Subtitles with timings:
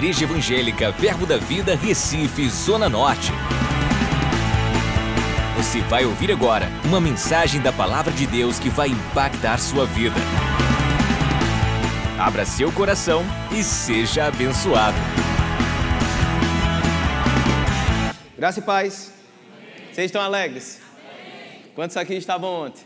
[0.00, 3.30] Igreja Evangélica Verbo da Vida, Recife, Zona Norte.
[5.58, 10.16] Você vai ouvir agora uma mensagem da Palavra de Deus que vai impactar sua vida.
[12.18, 13.22] Abra seu coração
[13.52, 14.96] e seja abençoado.
[18.38, 19.12] Graça e paz.
[19.92, 20.80] Vocês estão alegres?
[21.74, 22.84] Quantos aqui estavam ontem?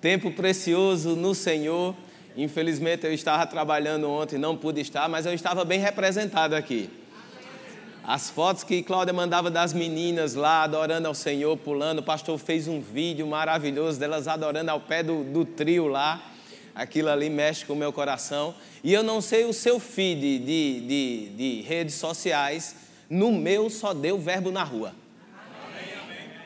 [0.00, 1.94] Tempo precioso no Senhor.
[2.36, 6.90] Infelizmente eu estava trabalhando ontem, não pude estar, mas eu estava bem representado aqui.
[8.04, 12.68] As fotos que Cláudia mandava das meninas lá adorando ao Senhor, pulando, o pastor fez
[12.68, 16.22] um vídeo maravilhoso delas adorando ao pé do, do trio lá.
[16.72, 18.54] Aquilo ali mexe com o meu coração.
[18.84, 22.76] E eu não sei o seu feed de, de, de redes sociais,
[23.10, 24.92] no meu só deu verbo na rua.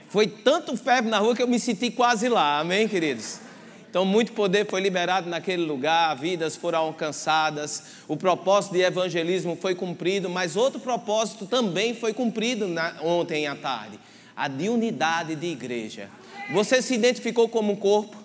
[0.09, 3.49] Foi tanto verbo na rua que eu me senti quase lá, amém, queridos?
[3.90, 9.74] Então, muito poder foi liberado naquele lugar, vidas foram alcançadas, o propósito de evangelismo foi
[9.74, 13.98] cumprido, mas outro propósito também foi cumprido na, ontem à tarde:
[14.36, 16.08] a de unidade de igreja.
[16.52, 18.16] Você se identificou como um corpo?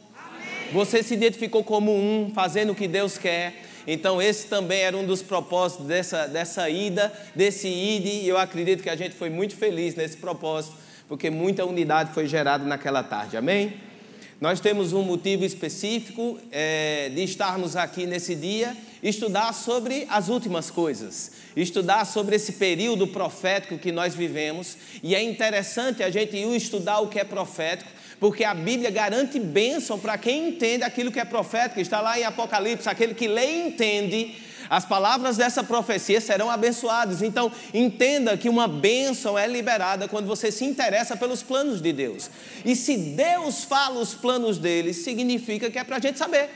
[0.71, 3.63] Você se identificou como um, fazendo o que Deus quer.
[3.87, 8.83] Então, esse também era um dos propósitos dessa, dessa ida, desse ide, e eu acredito
[8.83, 10.75] que a gente foi muito feliz nesse propósito,
[11.07, 13.35] porque muita unidade foi gerada naquela tarde.
[13.35, 13.94] Amém?
[14.39, 20.69] Nós temos um motivo específico é, de estarmos aqui nesse dia, estudar sobre as últimas
[20.69, 26.53] coisas, estudar sobre esse período profético que nós vivemos, e é interessante a gente ir
[26.53, 31.19] estudar o que é profético, porque a Bíblia garante bênção para quem entende aquilo que
[31.19, 34.35] é profético, está lá em Apocalipse, aquele que lê e entende
[34.69, 37.21] as palavras dessa profecia serão abençoadas.
[37.21, 42.29] Então, entenda que uma bênção é liberada quando você se interessa pelos planos de Deus.
[42.63, 46.49] E se Deus fala os planos dele, significa que é para a gente saber.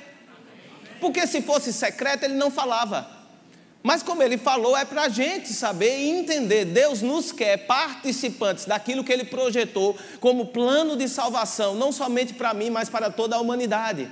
[0.99, 3.19] Porque se fosse secreto, ele não falava.
[3.81, 6.65] Mas como ele falou, é para a gente saber e entender.
[6.65, 12.53] Deus nos quer participantes daquilo que ele projetou como plano de salvação, não somente para
[12.53, 14.09] mim, mas para toda a humanidade.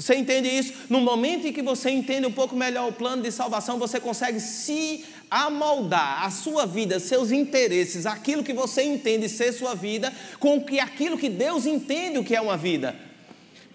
[0.00, 0.72] Você entende isso?
[0.88, 4.40] No momento em que você entende um pouco melhor o plano de salvação, você consegue
[4.40, 10.64] se amoldar a sua vida, seus interesses, aquilo que você entende ser sua vida, com
[10.64, 12.96] que aquilo que Deus entende o que é uma vida.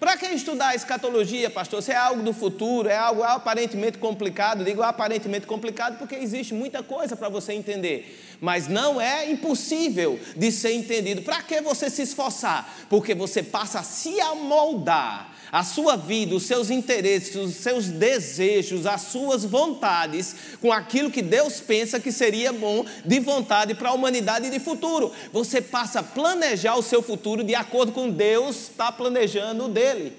[0.00, 1.80] Para que estudar escatologia, pastor?
[1.80, 6.82] Se é algo do futuro, é algo aparentemente complicado, digo aparentemente complicado porque existe muita
[6.82, 11.22] coisa para você entender, mas não é impossível de ser entendido.
[11.22, 12.68] Para que você se esforçar?
[12.90, 18.86] Porque você passa a se amoldar a sua vida, os seus interesses, os seus desejos,
[18.86, 23.92] as suas vontades com aquilo que Deus pensa que seria bom de vontade para a
[23.92, 25.12] humanidade de futuro.
[25.32, 30.12] Você passa a planejar o seu futuro de acordo com Deus está planejando o dele.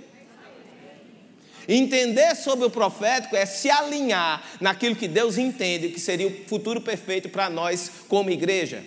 [1.67, 6.79] Entender sobre o profético é se alinhar naquilo que Deus entende que seria o futuro
[6.79, 8.83] perfeito para nós como igreja.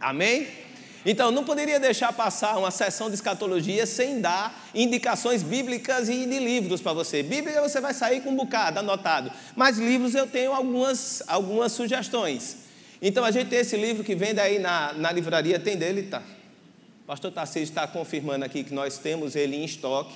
[0.00, 0.65] Amém?
[1.08, 6.40] Então, não poderia deixar passar uma sessão de escatologia sem dar indicações bíblicas e de
[6.40, 7.22] livros para você.
[7.22, 12.56] Bíblia você vai sair com um bocado anotado, mas livros eu tenho algumas, algumas sugestões.
[13.00, 16.20] Então, a gente tem esse livro que vende aí na, na livraria, tem dele, tá?
[17.04, 20.12] O pastor Tarcísio está confirmando aqui que nós temos ele em estoque.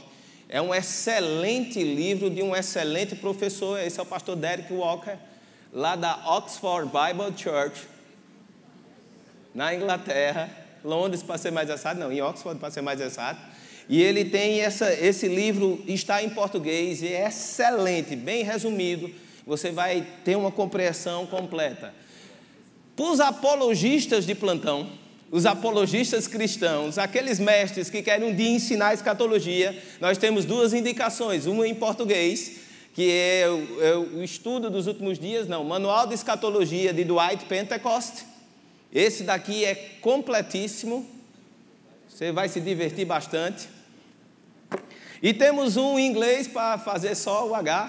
[0.49, 5.17] É um excelente livro de um excelente professor, esse é o pastor Derek Walker,
[5.72, 7.87] lá da Oxford Bible Church,
[9.55, 10.59] na Inglaterra.
[10.85, 13.41] Londres, para ser mais exato, não, em Oxford, para ser mais exato.
[13.89, 19.11] E ele tem essa, esse livro, está em português, e é excelente, bem resumido.
[19.47, 21.93] Você vai ter uma compreensão completa.
[22.95, 24.89] Para os apologistas de plantão,
[25.31, 31.47] os apologistas cristãos, aqueles mestres que querem um dia ensinar escatologia, nós temos duas indicações.
[31.47, 32.61] Uma em português,
[32.95, 37.45] que é o, é o estudo dos últimos dias, não, Manual de Escatologia de Dwight
[37.47, 38.25] Pentecost,
[38.93, 41.06] esse daqui é completíssimo.
[42.09, 43.69] Você vai se divertir bastante.
[45.23, 47.89] E temos um em inglês para fazer só o H.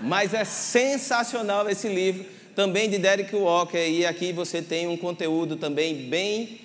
[0.00, 2.24] Mas é sensacional esse livro,
[2.54, 3.78] também de Derek Walker.
[3.78, 6.60] E aqui você tem um conteúdo também bem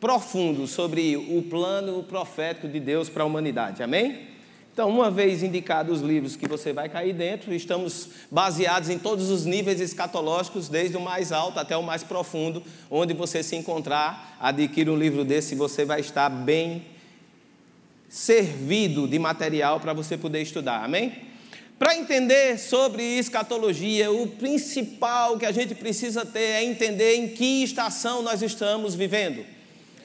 [0.00, 3.82] profundo sobre o plano profético de Deus para a humanidade.
[3.82, 4.31] Amém?
[4.72, 9.28] Então, uma vez indicados os livros que você vai cair dentro, estamos baseados em todos
[9.28, 14.38] os níveis escatológicos, desde o mais alto até o mais profundo, onde você se encontrar,
[14.40, 16.86] adquira um livro desse, você vai estar bem
[18.08, 20.82] servido de material para você poder estudar.
[20.82, 21.12] Amém?
[21.78, 27.62] Para entender sobre escatologia, o principal que a gente precisa ter é entender em que
[27.62, 29.44] estação nós estamos vivendo.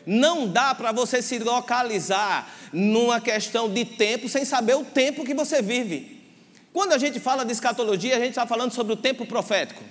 [0.10, 5.34] Não dá para você se localizar numa questão de tempo sem saber o tempo que
[5.34, 6.24] você vive.
[6.72, 9.84] Quando a gente fala de escatologia, a gente está falando sobre o tempo profético.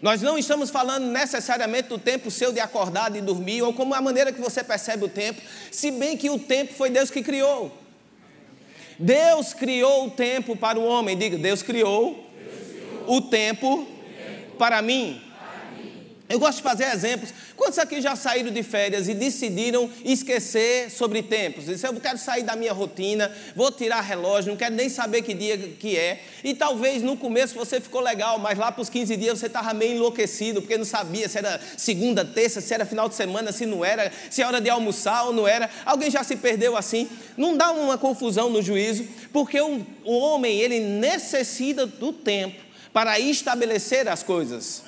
[0.00, 4.00] Nós não estamos falando necessariamente do tempo seu de acordar, de dormir, ou como a
[4.00, 5.40] maneira que você percebe o tempo,
[5.72, 7.76] se bem que o tempo foi Deus que criou.
[8.96, 11.18] Deus criou o tempo para o homem.
[11.18, 15.25] Diga, Deus criou, Deus criou o, tempo o tempo para mim.
[16.28, 17.32] Eu gosto de fazer exemplos.
[17.56, 21.66] Quantos aqui já saíram de férias e decidiram esquecer sobre tempos?
[21.66, 25.32] Disse, eu quero sair da minha rotina, vou tirar relógio, não quero nem saber que
[25.32, 26.20] dia que é.
[26.42, 29.72] E talvez no começo você ficou legal, mas lá para os 15 dias você estava
[29.72, 33.64] meio enlouquecido, porque não sabia se era segunda, terça, se era final de semana, se
[33.64, 35.70] não era, se era hora de almoçar ou não era.
[35.84, 37.08] Alguém já se perdeu assim?
[37.36, 43.20] Não dá uma confusão no juízo, porque o, o homem, ele necessita do tempo para
[43.20, 44.82] estabelecer as coisas.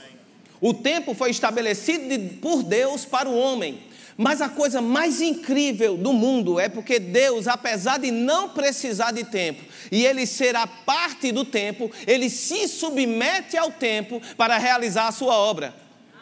[0.61, 3.81] O tempo foi estabelecido por Deus para o homem.
[4.21, 9.23] Mas a coisa mais incrível do mundo é porque Deus, apesar de não precisar de
[9.23, 9.63] tempo,
[9.93, 15.35] e ele será parte do tempo, ele se submete ao tempo para realizar a sua
[15.35, 15.73] obra.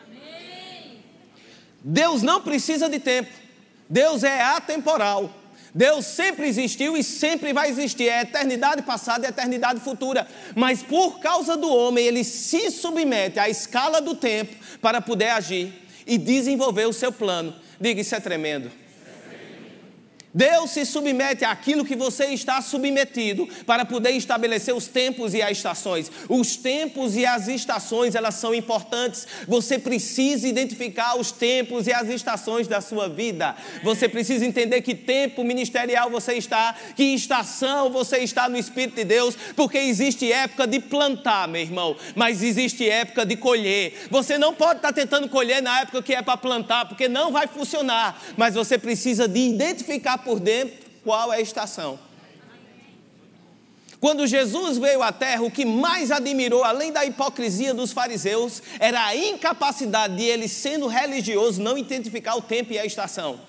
[0.05, 0.99] Amém.
[1.83, 3.33] Deus não precisa de tempo.
[3.89, 5.33] Deus é atemporal.
[5.77, 10.27] Deus sempre existiu e sempre vai existir, é eternidade passada e eternidade futura.
[10.55, 15.71] Mas por causa do homem, ele se submete à escala do tempo para poder agir
[16.07, 17.55] e desenvolver o seu plano.
[17.79, 18.73] Diga, isso é tremendo.
[20.37, 25.53] Deus se submete àquilo que você está submetido para poder estabelecer os tempos e as
[25.53, 26.13] estações.
[26.29, 29.27] Os tempos e as estações, elas são importantes.
[29.49, 33.57] Você precisa identificar os tempos e as estações da sua vida.
[33.83, 39.05] Você precisa entender que tempo ministerial você está, que estação você está no Espírito de
[39.05, 44.07] Deus, porque existe época de plantar, meu irmão, mas existe época de colher.
[44.11, 47.47] Você não pode estar tentando colher na época que é para plantar, porque não vai
[47.47, 51.99] funcionar, mas você precisa de identificar por dentro qual é a estação.
[54.01, 59.07] Quando Jesus veio à terra, o que mais admirou, além da hipocrisia dos fariseus, era
[59.07, 63.41] a incapacidade de ele, sendo religioso, não identificar o tempo e a estação.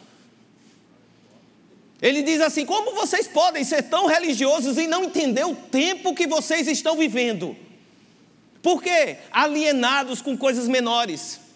[2.02, 6.28] Ele diz assim: como vocês podem ser tão religiosos e não entender o tempo que
[6.28, 7.58] vocês estão vivendo?
[8.62, 9.18] Por quê?
[9.32, 11.47] Alienados com coisas menores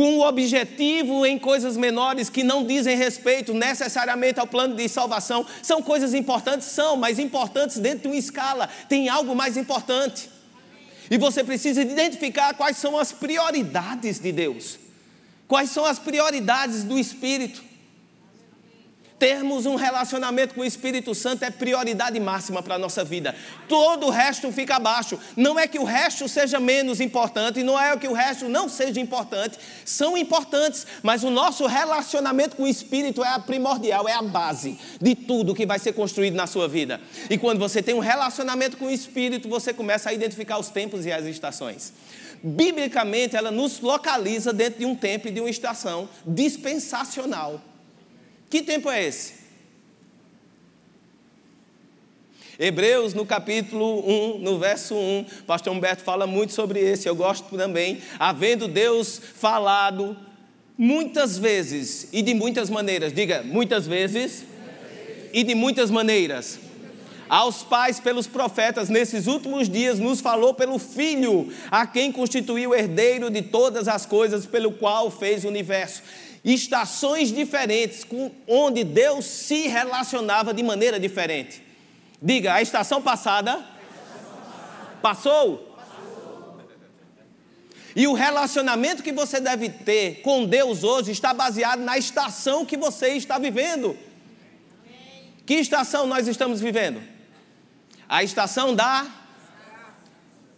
[0.00, 5.44] com o objetivo em coisas menores que não dizem respeito necessariamente ao plano de salvação.
[5.62, 6.68] São coisas importantes?
[6.68, 8.66] São, mas importantes dentro de uma escala.
[8.88, 10.30] Tem algo mais importante.
[11.10, 14.78] E você precisa identificar quais são as prioridades de Deus,
[15.46, 17.62] quais são as prioridades do Espírito
[19.20, 23.34] termos um relacionamento com o Espírito Santo é prioridade máxima para a nossa vida.
[23.68, 25.20] Todo o resto fica abaixo.
[25.36, 28.98] Não é que o resto seja menos importante, não é que o resto não seja
[28.98, 29.58] importante.
[29.84, 34.78] São importantes, mas o nosso relacionamento com o Espírito é a primordial, é a base
[34.98, 36.98] de tudo que vai ser construído na sua vida.
[37.28, 41.04] E quando você tem um relacionamento com o Espírito, você começa a identificar os tempos
[41.04, 41.92] e as estações.
[42.42, 47.60] Biblicamente, ela nos localiza dentro de um tempo e de uma estação dispensacional.
[48.50, 49.34] Que tempo é esse?
[52.58, 54.00] Hebreus, no capítulo
[54.34, 58.02] 1, no verso 1, pastor Humberto fala muito sobre esse, eu gosto também.
[58.18, 60.16] Havendo Deus falado
[60.76, 64.44] muitas vezes e de muitas maneiras, diga, muitas vezes
[65.32, 66.58] e de muitas maneiras.
[67.28, 73.30] Aos pais pelos profetas, nesses últimos dias, nos falou pelo Filho, a quem constituiu herdeiro
[73.30, 76.02] de todas as coisas, pelo qual fez o universo
[76.44, 81.62] estações diferentes, com, onde Deus se relacionava de maneira diferente.
[82.20, 83.64] Diga, a estação passada.
[85.02, 85.58] Passou?
[85.58, 86.60] passou?
[87.96, 92.76] E o relacionamento que você deve ter com Deus hoje está baseado na estação que
[92.76, 93.96] você está vivendo.
[95.46, 97.02] Que estação nós estamos vivendo?
[98.08, 99.06] A estação da.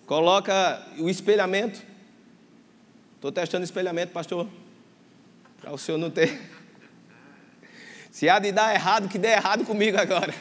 [0.06, 1.80] Coloca o espelhamento.
[3.14, 4.48] Estou testando espelhamento, pastor.
[5.62, 6.40] Para o senhor não ter.
[8.10, 10.34] Se há de dar errado, que dê errado comigo agora.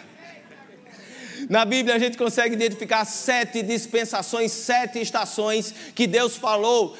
[1.48, 6.98] Na Bíblia a gente consegue identificar sete dispensações, sete estações que Deus falou.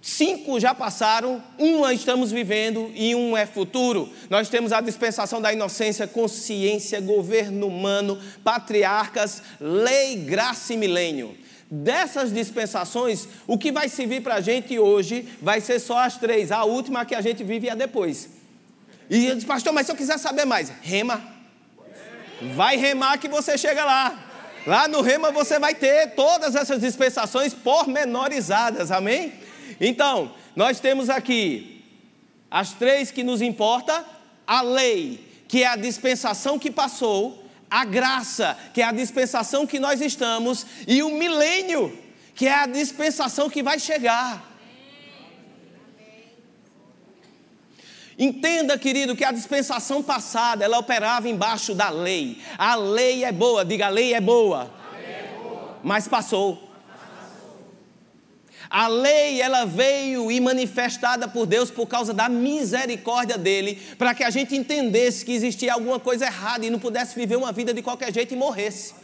[0.00, 4.08] Cinco já passaram, uma estamos vivendo e um é futuro.
[4.30, 11.36] Nós temos a dispensação da inocência, consciência, governo humano, patriarcas, lei, graça e milênio.
[11.70, 16.50] Dessas dispensações, o que vai servir para a gente hoje vai ser só as três.
[16.50, 18.30] A última que a gente vive é depois.
[19.10, 21.22] E eu disse, pastor, mas se eu quiser saber mais, rema.
[22.54, 24.18] Vai remar que você chega lá.
[24.66, 29.34] Lá no rema você vai ter todas essas dispensações pormenorizadas, amém?
[29.80, 31.84] Então, nós temos aqui
[32.50, 34.04] as três que nos importa,
[34.46, 39.78] a lei, que é a dispensação que passou, a graça, que é a dispensação que
[39.78, 41.96] nós estamos, e o milênio,
[42.34, 44.48] que é a dispensação que vai chegar.
[48.18, 52.42] Entenda, querido, que a dispensação passada, ela operava embaixo da lei.
[52.58, 54.68] A lei é boa, diga, a lei é boa.
[54.92, 55.78] Lei é boa.
[55.84, 56.67] Mas passou.
[58.70, 64.22] A lei, ela veio e manifestada por Deus por causa da misericórdia dele, para que
[64.22, 67.82] a gente entendesse que existia alguma coisa errada e não pudesse viver uma vida de
[67.82, 68.94] qualquer jeito e morresse.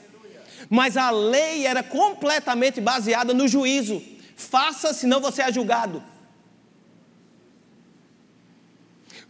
[0.69, 4.03] Mas a lei era completamente baseada no juízo.
[4.37, 6.03] Faça, senão você é julgado.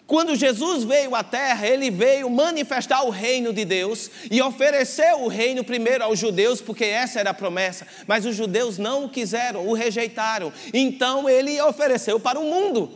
[0.06, 5.28] Quando Jesus veio à terra, ele veio manifestar o reino de Deus e ofereceu o
[5.28, 9.66] reino primeiro aos judeus, porque essa era a promessa, mas os judeus não o quiseram,
[9.66, 10.52] o rejeitaram.
[10.75, 12.92] Então ele ofereceu para o mundo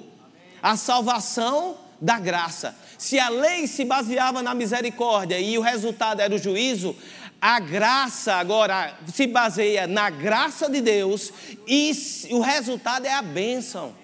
[0.63, 2.77] a salvação da graça.
[2.99, 6.95] Se a lei se baseava na misericórdia e o resultado era o juízo,
[7.41, 11.33] a graça agora se baseia na graça de Deus
[11.67, 11.93] e
[12.31, 13.95] o resultado é a bênção.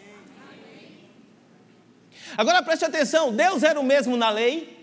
[2.36, 4.76] Agora preste atenção: Deus era o mesmo na lei,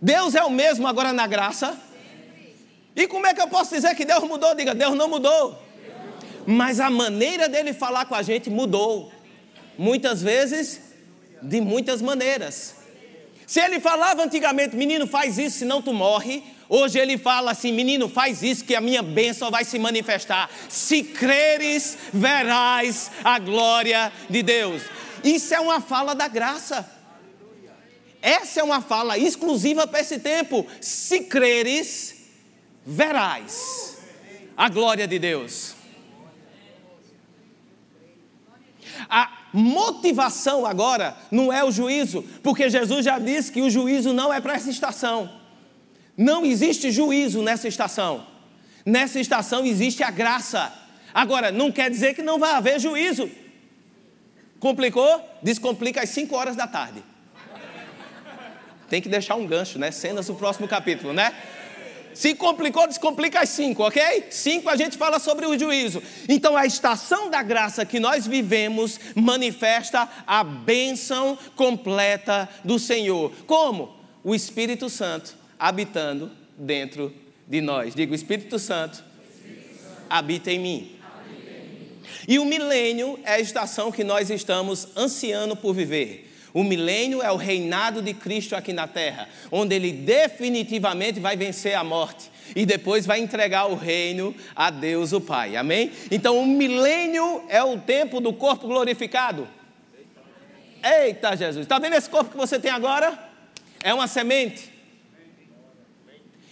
[0.00, 1.78] Deus é o mesmo agora na graça.
[2.94, 4.54] E como é que eu posso dizer que Deus mudou?
[4.54, 5.60] Diga, Deus não mudou.
[6.46, 9.10] Mas a maneira dele falar com a gente mudou.
[9.78, 10.80] Muitas vezes,
[11.40, 12.74] de muitas maneiras.
[13.46, 16.42] Se ele falava antigamente, menino, faz isso, senão tu morre.
[16.68, 20.48] Hoje ele fala assim, menino, faz isso que a minha bênção vai se manifestar.
[20.68, 24.82] Se creres, verás a glória de Deus.
[25.24, 26.88] Isso é uma fala da graça.
[28.20, 30.66] Essa é uma fala exclusiva para esse tempo.
[30.80, 32.14] Se creres,
[32.86, 33.98] verás
[34.56, 35.74] a glória de Deus.
[39.08, 44.32] A motivação agora não é o juízo, porque Jesus já disse que o juízo não
[44.32, 45.30] é para essa estação.
[46.16, 48.26] Não existe juízo nessa estação.
[48.84, 50.72] Nessa estação existe a graça.
[51.12, 53.28] Agora, não quer dizer que não vai haver juízo.
[54.62, 55.28] Complicou?
[55.42, 57.02] Descomplica às 5 horas da tarde.
[58.88, 59.90] Tem que deixar um gancho, né?
[59.90, 61.34] Cenas do próximo capítulo, né?
[62.14, 64.26] Se complicou, descomplica às 5, ok?
[64.30, 66.00] 5 a gente fala sobre o juízo.
[66.28, 73.32] Então a estação da graça que nós vivemos manifesta a bênção completa do Senhor.
[73.48, 73.96] Como?
[74.22, 77.12] O Espírito Santo habitando dentro
[77.48, 77.96] de nós.
[77.96, 80.02] Diga, o Espírito Santo, Espírito Santo.
[80.08, 81.01] habita em mim.
[82.26, 86.32] E o milênio é a estação que nós estamos ansiando por viver.
[86.54, 91.74] O milênio é o reinado de Cristo aqui na terra, onde ele definitivamente vai vencer
[91.74, 95.56] a morte e depois vai entregar o reino a Deus o Pai.
[95.56, 95.90] Amém?
[96.10, 99.48] Então o milênio é o tempo do corpo glorificado.
[100.84, 103.18] Eita Jesus, está vendo esse corpo que você tem agora?
[103.82, 104.70] É uma semente.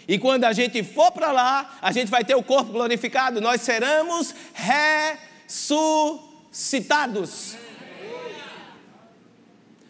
[0.09, 3.61] E quando a gente for para lá, a gente vai ter o corpo glorificado, nós
[3.61, 7.57] seremos ressuscitados ressuscitados.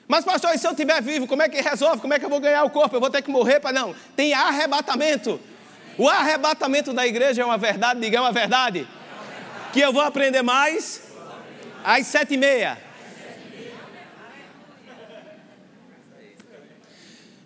[0.09, 2.01] Mas, pastor, e se eu estiver vivo, como é que resolve?
[2.01, 2.97] Como é que eu vou ganhar o corpo?
[2.97, 3.95] Eu vou ter que morrer para não.
[4.17, 5.39] Tem arrebatamento.
[5.97, 8.89] O arrebatamento da igreja é uma verdade, diga é uma verdade.
[9.73, 11.03] Que eu vou aprender mais
[11.85, 12.77] às sete e meia.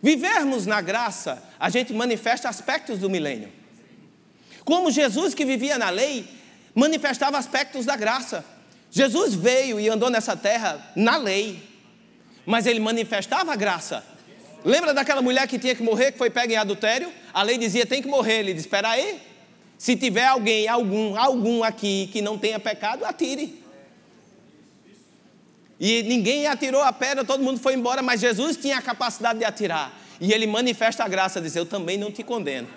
[0.02, 3.52] Vivermos na graça, a gente manifesta aspectos do milênio.
[4.64, 6.26] Como Jesus que vivia na lei,
[6.74, 8.44] manifestava aspectos da graça.
[8.90, 11.62] Jesus veio e andou nessa terra na lei,
[12.44, 14.04] mas ele manifestava a graça.
[14.64, 17.12] Lembra daquela mulher que tinha que morrer, que foi pega em adultério?
[17.32, 18.38] A lei dizia tem que morrer.
[18.38, 19.20] Ele disse: Espera aí.
[19.76, 23.62] Se tiver alguém, algum, algum aqui que não tenha pecado, atire.
[25.78, 29.44] E ninguém atirou a pedra, todo mundo foi embora, mas Jesus tinha a capacidade de
[29.44, 29.92] atirar.
[30.20, 32.68] E ele manifesta a graça, diz: Eu também não te condeno.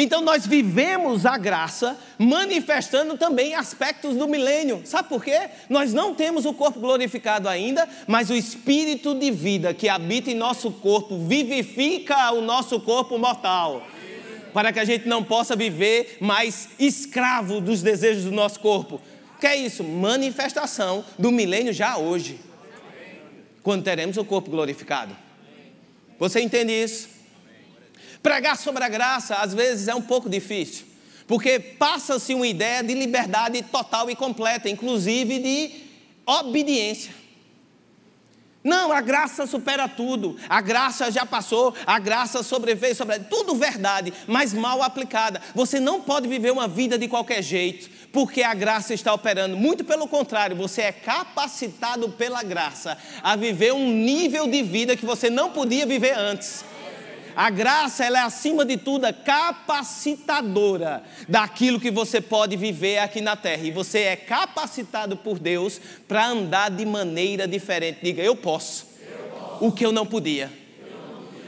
[0.00, 4.80] Então nós vivemos a graça manifestando também aspectos do milênio.
[4.84, 5.50] Sabe por quê?
[5.68, 10.36] Nós não temos o corpo glorificado ainda, mas o espírito de vida que habita em
[10.36, 13.84] nosso corpo vivifica o nosso corpo mortal.
[14.54, 19.00] Para que a gente não possa viver mais escravo dos desejos do nosso corpo.
[19.40, 19.82] Que é isso?
[19.82, 22.38] Manifestação do milênio já hoje.
[23.64, 25.16] Quando teremos o corpo glorificado.
[26.20, 27.17] Você entende isso?
[28.22, 30.86] Pregar sobre a graça às vezes é um pouco difícil,
[31.26, 35.70] porque passa-se uma ideia de liberdade total e completa, inclusive de
[36.26, 37.18] obediência.
[38.62, 40.36] Não, a graça supera tudo.
[40.48, 45.40] A graça já passou, a graça sobreveio sobre tudo verdade, mas mal aplicada.
[45.54, 49.56] Você não pode viver uma vida de qualquer jeito, porque a graça está operando.
[49.56, 55.06] Muito pelo contrário, você é capacitado pela graça a viver um nível de vida que
[55.06, 56.64] você não podia viver antes.
[57.38, 63.36] A graça, ela é acima de tudo capacitadora daquilo que você pode viver aqui na
[63.36, 63.62] terra.
[63.62, 68.00] E você é capacitado por Deus para andar de maneira diferente.
[68.02, 68.88] Diga, eu posso.
[69.00, 69.64] eu posso.
[69.64, 70.50] O que eu não podia.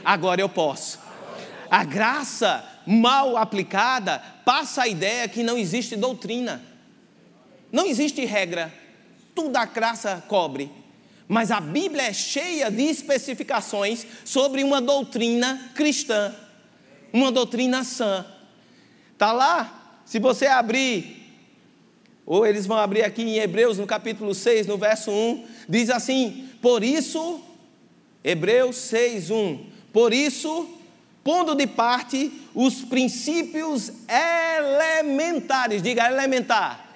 [0.01, 0.97] Agora eu posso.
[1.69, 6.63] A graça mal aplicada passa a ideia que não existe doutrina.
[7.69, 8.73] Não existe regra.
[9.35, 10.71] Tudo a graça cobre.
[11.31, 16.35] Mas a Bíblia é cheia de especificações sobre uma doutrina cristã,
[17.13, 18.25] uma doutrina sã.
[19.13, 21.25] Está lá, se você abrir,
[22.25, 26.49] ou eles vão abrir aqui em Hebreus, no capítulo 6, no verso 1, diz assim:
[26.61, 27.41] Por isso,
[28.21, 30.69] Hebreus 6, 1, por isso,
[31.23, 36.90] pondo de parte os princípios elementares, diga elementar.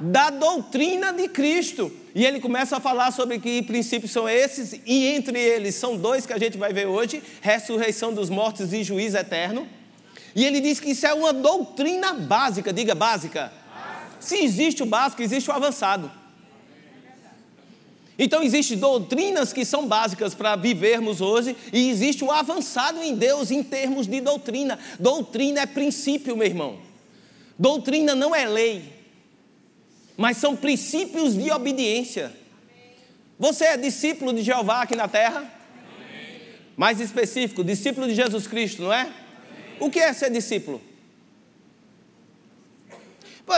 [0.00, 5.06] Da doutrina de Cristo e ele começa a falar sobre que princípios são esses, e
[5.06, 9.16] entre eles são dois que a gente vai ver hoje: ressurreição dos mortos e juízo
[9.16, 9.68] eterno.
[10.34, 13.52] E ele diz que isso é uma doutrina básica, diga básica.
[14.18, 16.10] Se existe o básico, existe o avançado.
[18.18, 23.50] Então existem doutrinas que são básicas para vivermos hoje e existe o avançado em Deus
[23.50, 24.78] em termos de doutrina.
[24.98, 26.78] Doutrina é princípio, meu irmão.
[27.58, 28.99] Doutrina não é lei
[30.20, 32.30] mas são princípios de obediência.
[33.38, 35.50] Você é discípulo de Jeová aqui na terra?
[36.76, 39.10] Mais específico, discípulo de Jesus Cristo, não é?
[39.80, 40.78] O que é ser discípulo?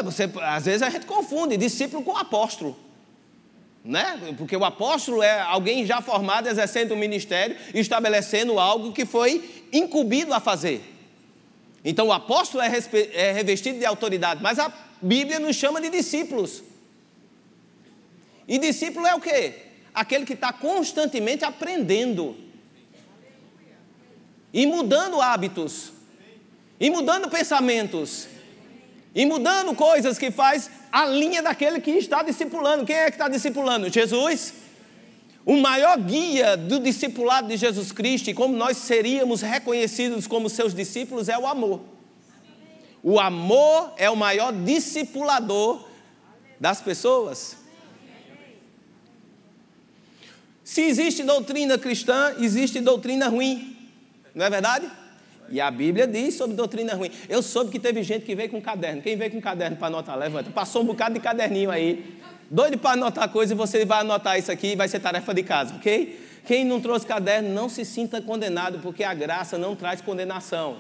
[0.05, 2.79] Você, às vezes a gente confunde discípulo com apóstolo.
[3.85, 4.33] Né?
[4.39, 9.67] Porque o apóstolo é alguém já formado, exercendo o um ministério, estabelecendo algo que foi
[9.73, 10.92] incumbido a fazer.
[11.85, 12.71] Então o apóstolo é,
[13.13, 16.63] é revestido de autoridade, mas a Bíblia nos chama de discípulos.
[18.47, 19.55] E discípulo é o quê?
[19.95, 22.37] Aquele que está constantemente aprendendo.
[24.53, 25.93] E mudando hábitos.
[26.79, 28.29] E mudando pensamentos.
[29.15, 32.85] E mudando coisas que faz a linha daquele que está discipulando.
[32.85, 33.89] Quem é que está discipulando?
[33.89, 34.55] Jesus.
[35.45, 40.73] O maior guia do discipulado de Jesus Cristo e como nós seríamos reconhecidos como seus
[40.73, 41.81] discípulos é o amor.
[43.03, 45.85] O amor é o maior discipulador
[46.61, 47.57] das pessoas.
[50.63, 53.77] Se existe doutrina cristã, existe doutrina ruim.
[54.33, 54.89] Não é verdade?
[55.51, 57.11] E a Bíblia diz sobre doutrina ruim.
[57.29, 59.03] Eu soube que teve gente que veio com caderno.
[59.03, 60.17] Quem veio com caderno para anotar?
[60.17, 60.51] Levanta.
[60.51, 62.19] Passou um bocado de caderninho aí.
[62.53, 65.43] Doido para anotar coisa e você vai anotar isso aqui e vai ser tarefa de
[65.43, 66.21] casa, ok?
[66.45, 70.77] Quem não trouxe caderno, não se sinta condenado, porque a graça não traz condenação.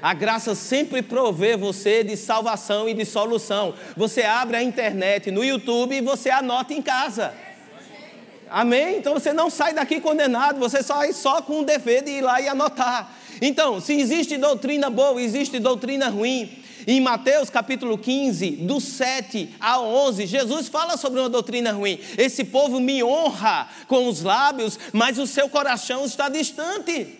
[0.00, 3.74] A graça sempre provê você de salvação e de solução.
[3.96, 7.34] Você abre a internet no YouTube e você anota em casa.
[8.48, 8.98] Amém?
[8.98, 12.40] Então você não sai daqui condenado, você sai só com o dever de ir lá
[12.40, 13.16] e anotar.
[13.42, 16.59] Então, se existe doutrina boa, existe doutrina ruim.
[16.86, 21.98] Em Mateus capítulo 15, do 7 a 11, Jesus fala sobre uma doutrina ruim.
[22.16, 27.18] Esse povo me honra com os lábios, mas o seu coração está distante.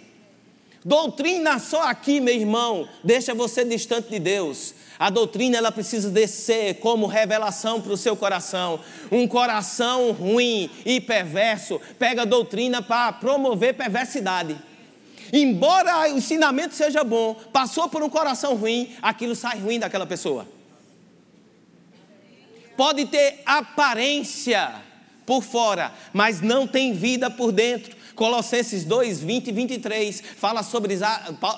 [0.83, 4.75] Doutrina só aqui, meu irmão, deixa você distante de Deus.
[4.99, 8.81] A doutrina ela precisa descer como revelação para o seu coração.
[9.13, 14.57] Um coração ruim e perverso pega a doutrina para promover perversidade.
[15.33, 20.47] Embora o ensinamento seja bom, passou por um coração ruim, aquilo sai ruim daquela pessoa.
[22.77, 24.73] Pode ter aparência
[25.27, 27.95] por fora, mas não tem vida por dentro.
[28.15, 30.99] Colossenses 2, 20 e 23 fala sobre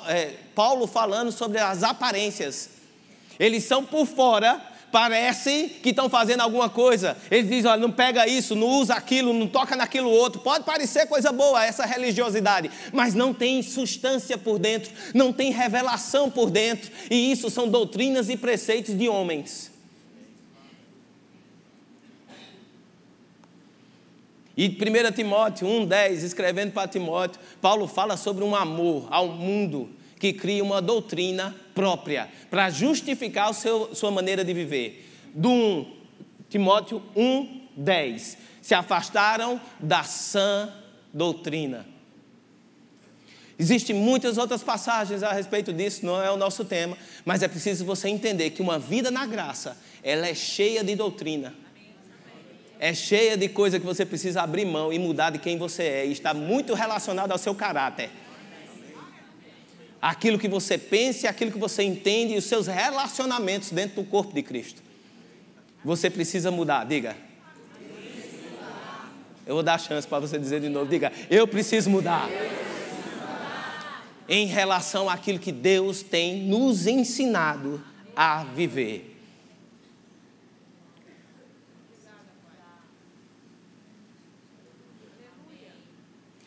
[0.09, 2.71] é, Paulo falando sobre as aparências.
[3.39, 4.61] Eles são por fora,
[4.93, 7.17] parece que estão fazendo alguma coisa.
[7.31, 10.43] Eles dizem: olha, não pega isso, não usa aquilo, não toca naquilo outro.
[10.43, 16.31] Pode parecer coisa boa essa religiosidade, mas não tem substância por dentro, não tem revelação
[16.31, 16.93] por dentro.
[17.11, 19.73] E isso são doutrinas e preceitos de homens.
[24.55, 29.89] E 1 Timóteo 1,10, escrevendo para Timóteo, Paulo fala sobre um amor ao mundo
[30.21, 35.09] que cria uma doutrina própria para justificar a sua maneira de viver.
[35.35, 35.97] Do 1,
[36.49, 38.37] Timóteo 1,10.
[38.61, 40.73] Se afastaram da sã
[41.13, 41.87] doutrina.
[43.59, 47.85] Existem muitas outras passagens a respeito disso, não é o nosso tema, mas é preciso
[47.85, 51.55] você entender que uma vida na graça, ela é cheia de doutrina
[52.83, 56.07] é cheia de coisa que você precisa abrir mão e mudar de quem você é,
[56.07, 58.11] e está muito relacionado ao seu caráter.
[60.03, 64.35] Aquilo que você pensa, aquilo que você entende e os seus relacionamentos dentro do corpo
[64.35, 64.83] de Cristo.
[65.85, 67.17] Você precisa mudar, diga.
[69.47, 72.29] Eu vou dar a chance para você dizer de novo, diga, eu preciso mudar.
[74.29, 77.83] em relação àquilo que Deus tem nos ensinado
[78.17, 79.12] a viver.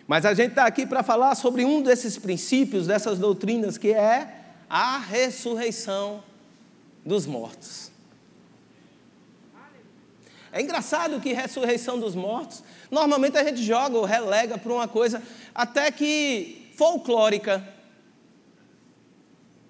[0.08, 4.30] Mas a gente está aqui para falar sobre um desses princípios, dessas doutrinas, que é
[4.70, 6.24] a ressurreição
[7.06, 7.91] dos mortos.
[10.52, 15.22] É engraçado que ressurreição dos mortos, normalmente a gente joga ou relega para uma coisa
[15.54, 17.68] até que folclórica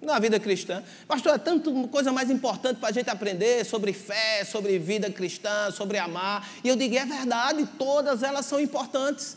[0.00, 0.84] na vida cristã.
[1.08, 5.70] Pastor, é tanta coisa mais importante para a gente aprender sobre fé, sobre vida cristã,
[5.72, 6.48] sobre amar.
[6.62, 9.36] E eu digo, é verdade, todas elas são importantes.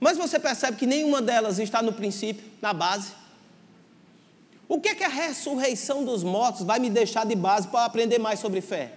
[0.00, 3.12] Mas você percebe que nenhuma delas está no princípio, na base.
[4.66, 8.18] O que é que a ressurreição dos mortos vai me deixar de base para aprender
[8.18, 8.92] mais sobre fé?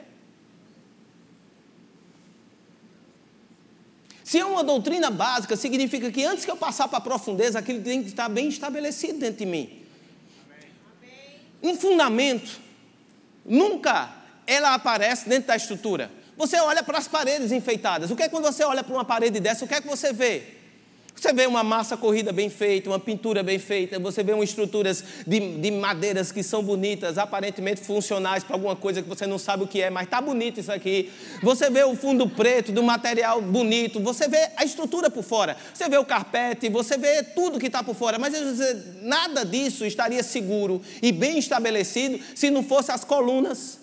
[4.23, 7.83] Se é uma doutrina básica, significa que antes que eu passar para a profundeza, aquilo
[7.83, 9.83] tem que estar bem estabelecido dentro de mim.
[11.61, 12.59] Um fundamento,
[13.45, 14.11] nunca
[14.47, 16.09] ela aparece dentro da estrutura.
[16.37, 18.09] Você olha para as paredes enfeitadas.
[18.09, 19.65] O que é quando você olha para uma parede dessa?
[19.65, 20.62] O que é que você vê?
[21.15, 25.03] Você vê uma massa corrida bem feita, uma pintura bem feita, você vê umas estruturas
[25.25, 29.63] de, de madeiras que são bonitas, aparentemente funcionais para alguma coisa que você não sabe
[29.63, 31.11] o que é, mas está bonito isso aqui.
[31.41, 35.87] Você vê o fundo preto do material bonito, você vê a estrutura por fora, você
[35.87, 38.33] vê o carpete, você vê tudo que está por fora, mas
[39.01, 43.79] nada disso estaria seguro e bem estabelecido se não fosse as colunas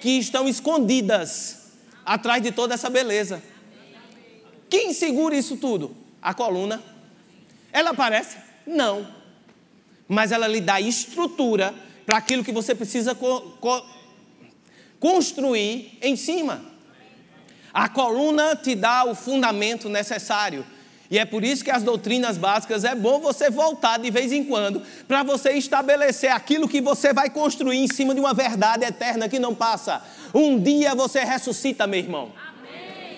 [0.00, 1.62] que estão escondidas
[2.04, 3.42] atrás de toda essa beleza.
[4.68, 6.01] Quem segura isso tudo?
[6.22, 6.80] A coluna.
[7.72, 8.36] Ela aparece?
[8.66, 9.06] Não.
[10.06, 11.74] Mas ela lhe dá estrutura
[12.06, 13.84] para aquilo que você precisa co co
[15.00, 16.62] construir em cima.
[17.74, 20.64] A coluna te dá o fundamento necessário.
[21.10, 24.44] E é por isso que as doutrinas básicas é bom você voltar de vez em
[24.44, 29.28] quando, para você estabelecer aquilo que você vai construir em cima de uma verdade eterna
[29.28, 30.02] que não passa.
[30.32, 32.32] Um dia você ressuscita, meu irmão.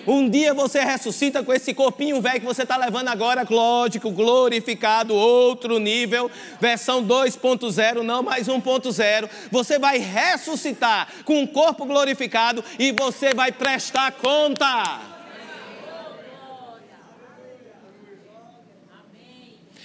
[0.07, 5.15] Um dia você ressuscita com esse corpinho velho que você está levando agora, lógico, glorificado,
[5.15, 6.29] outro nível,
[6.61, 9.29] versão 2.0, não mais 1.0.
[9.51, 15.01] Você vai ressuscitar com um corpo glorificado e você vai prestar conta.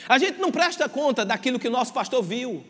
[0.06, 2.62] A gente não presta conta daquilo que o nosso pastor viu.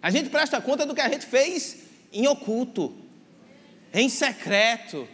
[0.00, 1.78] A gente presta conta do que a gente fez
[2.12, 3.07] em oculto
[3.92, 5.08] em secreto,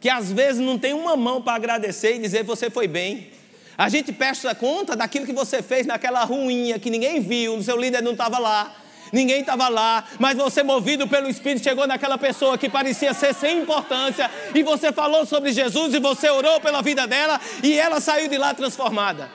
[0.00, 3.30] que às vezes não tem uma mão para agradecer e dizer você foi bem.
[3.76, 7.76] A gente presta conta daquilo que você fez naquela ruinha que ninguém viu, o seu
[7.76, 8.74] líder não estava lá,
[9.12, 13.60] ninguém estava lá, mas você, movido pelo Espírito, chegou naquela pessoa que parecia ser sem
[13.60, 18.28] importância e você falou sobre Jesus e você orou pela vida dela e ela saiu
[18.28, 19.30] de lá transformada.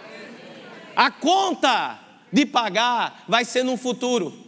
[0.96, 2.00] A conta
[2.32, 4.42] de pagar vai ser no futuro.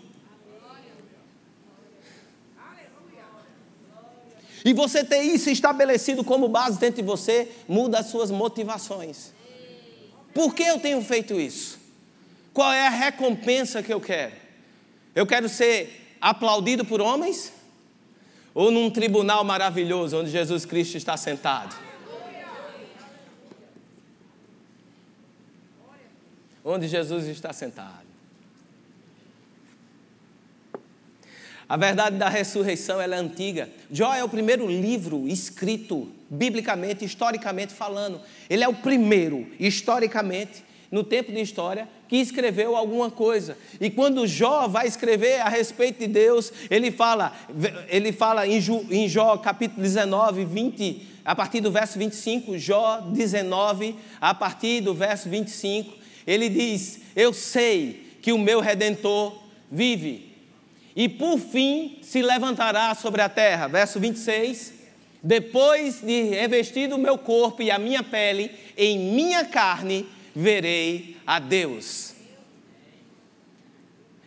[4.65, 9.31] E você ter isso estabelecido como base dentro de você, muda as suas motivações.
[10.33, 11.79] Por que eu tenho feito isso?
[12.51, 14.33] Qual é a recompensa que eu quero?
[15.13, 17.53] Eu quero ser aplaudido por homens?
[18.55, 21.75] Ou num tribunal maravilhoso onde Jesus Cristo está sentado?
[26.63, 28.04] Onde Jesus está sentado.
[31.67, 33.69] A verdade da ressurreição é antiga.
[33.91, 38.21] Jó é o primeiro livro escrito biblicamente, historicamente falando.
[38.47, 43.57] Ele é o primeiro, historicamente, no tempo de história, que escreveu alguma coisa.
[43.81, 47.33] E quando Jó vai escrever a respeito de Deus, ele fala,
[47.89, 54.35] ele fala em, Jó capítulo 19, 20, a partir do verso 25, Jó 19, a
[54.35, 55.97] partir do verso 25,
[56.27, 59.35] ele diz: Eu sei que o meu redentor
[59.71, 60.34] vive
[60.95, 63.67] e por fim se levantará sobre a terra.
[63.67, 64.73] Verso 26.
[65.21, 71.39] Depois de revestido o meu corpo e a minha pele, em minha carne verei a
[71.39, 72.13] Deus.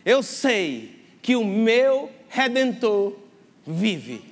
[0.05, 3.17] Eu sei que o meu redentor
[3.65, 4.29] vive.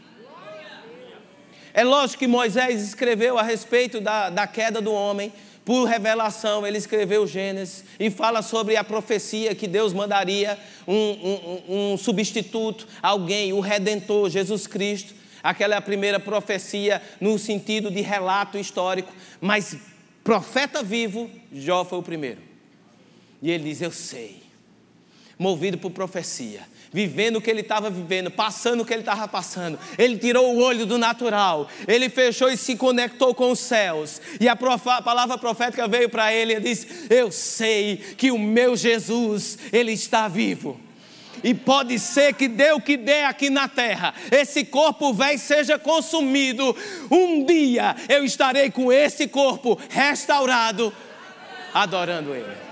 [1.73, 5.31] É lógico que Moisés escreveu a respeito da, da queda do homem,
[5.67, 11.91] por revelação, ele escreveu Gênesis e fala sobre a profecia que Deus mandaria um, um,
[11.91, 15.13] um substituto, alguém, o Redentor, Jesus Cristo.
[15.43, 19.75] Aquela é a primeira profecia no sentido de relato histórico, mas
[20.23, 22.39] profeta vivo, Jó foi o primeiro.
[23.41, 24.41] E ele diz: Eu sei.
[25.37, 26.61] movido por profecia,
[26.97, 29.77] vivendo o que ele estava vivendo, passando o que ele estava passando.
[29.99, 34.19] Ele tirou o olho do natural, ele fechou e se conectou com os céus.
[34.41, 38.75] E a, a palavra profética veio para ele e disse: Eu sei que o meu
[38.75, 40.79] Jesus, ele está vivo.
[41.43, 45.77] E pode ser que dê o que dê aqui na terra, esse corpo velho seja
[45.77, 46.75] consumido.
[47.11, 50.91] Um dia eu estarei com esse corpo restaurado,
[51.75, 52.66] adorando Ele.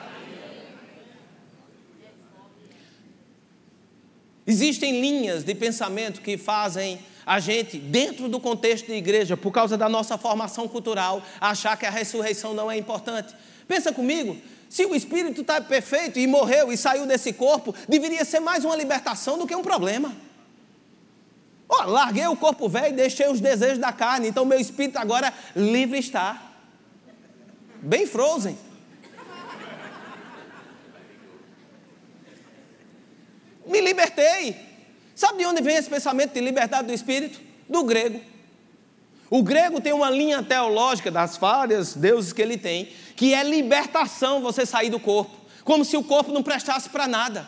[4.47, 9.75] Existem linhas de pensamento que fazem a gente, dentro do contexto de igreja, por causa
[9.75, 13.34] da nossa formação cultural, achar que a ressurreição não é importante.
[13.67, 14.38] Pensa comigo,
[14.69, 18.75] se o espírito está perfeito e morreu e saiu desse corpo, deveria ser mais uma
[18.75, 20.15] libertação do que um problema.
[21.67, 25.34] Oh, larguei o corpo velho e deixei os desejos da carne, então meu espírito agora
[25.55, 26.51] livre está.
[27.81, 28.55] Bem frozen.
[33.65, 34.55] Me libertei.
[35.15, 37.39] Sabe de onde vem esse pensamento de liberdade do espírito?
[37.69, 38.19] Do grego.
[39.29, 44.41] O grego tem uma linha teológica das várias deuses que ele tem, que é libertação,
[44.41, 47.47] você sair do corpo, como se o corpo não prestasse para nada.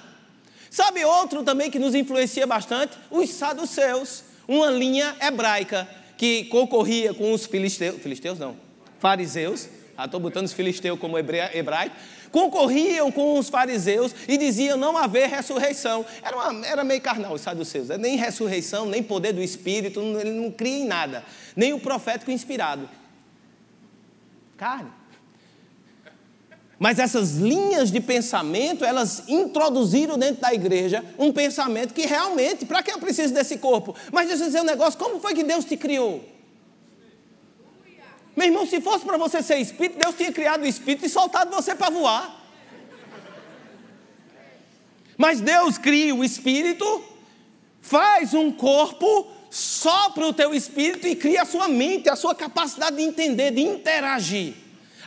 [0.72, 2.98] Sabe outro também que nos influencia bastante?
[3.12, 8.58] Os saduceus, uma linha hebraica que concorria com os filisteus, filisteus não,
[9.00, 9.68] fariseus,
[10.04, 11.96] estou botando os filisteus como hebraico,
[12.38, 16.06] concorriam com os fariseus e diziam não haver ressurreição.
[16.22, 20.52] Era, uma, era meio carnal os saduceus, nem ressurreição, nem poder do Espírito, ele não
[20.52, 21.24] cria em nada,
[21.56, 22.88] nem o profético inspirado.
[24.56, 24.92] Carne.
[26.78, 32.84] Mas essas linhas de pensamento, elas introduziram dentro da igreja um pensamento que realmente, para
[32.84, 33.96] que eu preciso desse corpo?
[34.12, 36.37] Mas deixa eu dizer um negócio, como foi que Deus te criou?
[38.38, 41.50] Meu irmão, se fosse para você ser espírito, Deus tinha criado o espírito e soltado
[41.50, 42.40] você para voar.
[45.18, 47.04] Mas Deus cria o espírito,
[47.82, 52.98] faz um corpo, sopra o teu espírito e cria a sua mente, a sua capacidade
[52.98, 54.54] de entender, de interagir.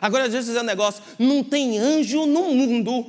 [0.01, 3.07] Agora, deixa eu dizer um negócio: não tem anjo no mundo,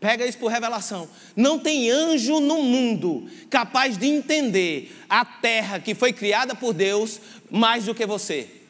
[0.00, 5.94] pega isso por revelação, não tem anjo no mundo capaz de entender a terra que
[5.94, 8.63] foi criada por Deus mais do que você.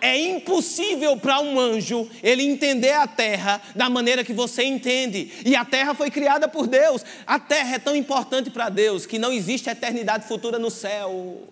[0.00, 5.32] É impossível para um anjo ele entender a terra da maneira que você entende.
[5.44, 7.04] E a terra foi criada por Deus.
[7.26, 11.42] A terra é tão importante para Deus que não existe eternidade futura no céu.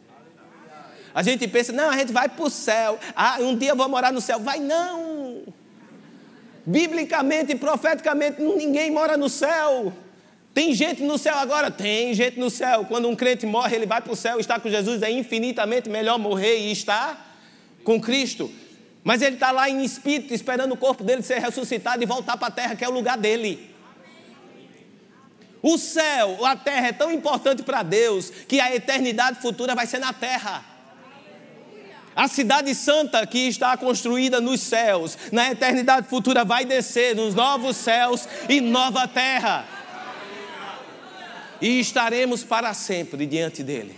[1.15, 2.99] A gente pensa, não, a gente vai para o céu.
[3.15, 4.39] Ah, um dia eu vou morar no céu.
[4.39, 5.43] Vai não.
[6.65, 9.93] Biblicamente e profeticamente, ninguém mora no céu.
[10.53, 11.71] Tem gente no céu agora?
[11.71, 12.85] Tem gente no céu.
[12.87, 15.03] Quando um crente morre, ele vai para o céu, está com Jesus.
[15.03, 17.26] É infinitamente melhor morrer e estar
[17.87, 18.53] com Cristo.
[19.05, 22.49] Mas ele está lá em espírito, esperando o corpo dele ser ressuscitado e voltar para
[22.49, 23.71] a terra, que é o lugar dele.
[25.63, 30.01] O céu, a terra é tão importante para Deus que a eternidade futura vai ser
[30.01, 30.65] na terra.
[32.17, 37.77] A cidade santa que está construída nos céus, na eternidade futura vai descer nos novos
[37.77, 39.65] céus e nova terra.
[41.61, 43.97] E estaremos para sempre diante dele.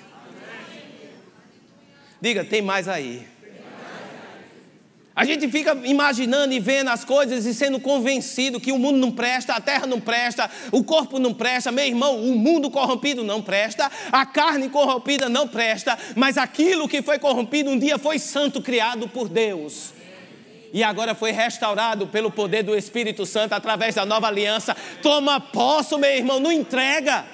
[2.20, 3.37] Diga, tem mais aí.
[5.18, 9.10] A gente fica imaginando e vendo as coisas e sendo convencido que o mundo não
[9.10, 11.72] presta, a terra não presta, o corpo não presta.
[11.72, 17.02] Meu irmão, o mundo corrompido não presta, a carne corrompida não presta, mas aquilo que
[17.02, 19.92] foi corrompido um dia foi santo, criado por Deus.
[20.72, 24.76] E agora foi restaurado pelo poder do Espírito Santo através da nova aliança.
[25.02, 27.24] Toma posse, meu irmão, não entrega.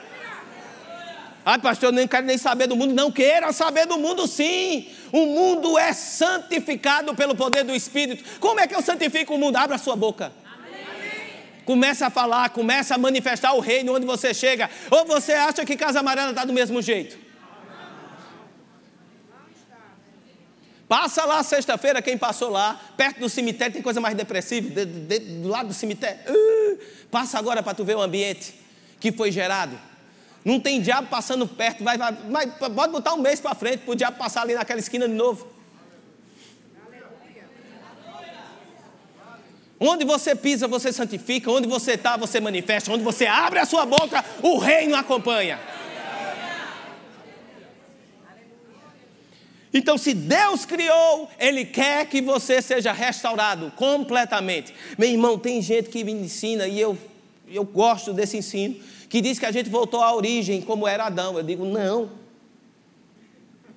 [1.45, 2.95] Ah, pastor, eu não quero nem saber do mundo.
[2.95, 4.89] Não queira saber do mundo, sim.
[5.13, 8.41] O mundo é santificado pelo poder do Espírito.
[8.41, 9.57] Como é que eu santifico o mundo?
[9.57, 10.33] Abra a sua boca.
[11.67, 14.71] Começa a falar, começa a manifestar o reino onde você chega.
[14.91, 17.25] Ou você acha que Casa Amarela está do mesmo jeito?
[20.87, 25.19] Passa lá sexta-feira, quem passou lá, perto do cemitério, tem coisa mais depressiva, de, de,
[25.19, 26.21] do lado do cemitério.
[26.29, 26.79] Uh,
[27.11, 28.55] passa agora para tu ver o ambiente
[29.01, 29.79] que foi gerado.
[30.45, 33.93] Não tem diabo passando perto, vai, vai, vai pode botar um mês para frente para
[33.93, 35.55] o diabo passar ali naquela esquina de novo.
[39.81, 41.51] Onde você pisa, você santifica.
[41.51, 42.93] Onde você está, você manifesta.
[42.93, 45.59] Onde você abre a sua boca, o reino acompanha.
[49.73, 54.73] Então, se Deus criou, Ele quer que você seja restaurado completamente.
[54.97, 56.97] Meu irmão, tem gente que me ensina e eu,
[57.49, 58.77] eu gosto desse ensino
[59.15, 61.37] que diz que a gente voltou à origem como era Adão.
[61.39, 62.11] Eu digo, não.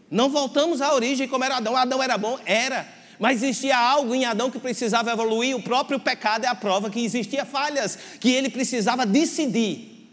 [0.10, 1.78] Não voltamos à origem como era Adão.
[1.78, 2.40] Adão era bom?
[2.44, 2.88] Era.
[3.20, 7.06] Mas existia algo em Adão que precisava evoluir, o próprio pecado é a prova que
[7.06, 10.10] existia falhas, que ele precisava decidir.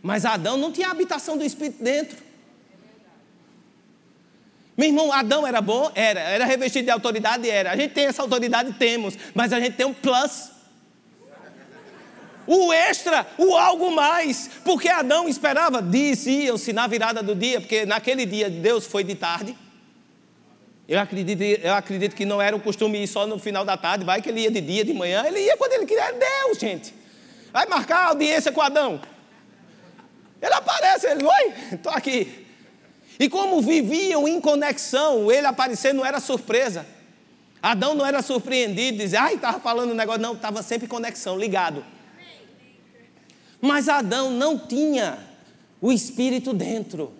[0.00, 2.16] Mas Adão não tinha habitação do Espírito dentro.
[4.74, 5.92] Meu irmão, Adão era bom?
[5.94, 6.20] Era.
[6.20, 7.50] Era revestido de autoridade?
[7.50, 7.72] Era.
[7.72, 8.72] A gente tem essa autoridade?
[8.78, 9.14] Temos.
[9.34, 10.51] Mas a gente tem um plus.
[12.54, 14.50] O extra, o algo mais.
[14.62, 19.56] Porque Adão esperava, disse-se na virada do dia, porque naquele dia Deus foi de tarde.
[20.86, 24.04] Eu acredito, eu acredito que não era um costume ir só no final da tarde,
[24.04, 26.04] vai que ele ia de dia, de manhã, ele ia quando ele queria.
[26.04, 26.94] É Deus, gente.
[27.50, 29.00] Vai marcar audiência com Adão.
[30.42, 32.46] Ele aparece, ele, oi, estou aqui.
[33.18, 36.84] E como viviam em conexão, ele aparecer não era surpresa.
[37.62, 41.38] Adão não era surpreendido, dizer, ai, estava falando um negócio, não, estava sempre em conexão,
[41.38, 41.82] ligado.
[43.62, 45.20] Mas Adão não tinha
[45.80, 47.12] o espírito dentro.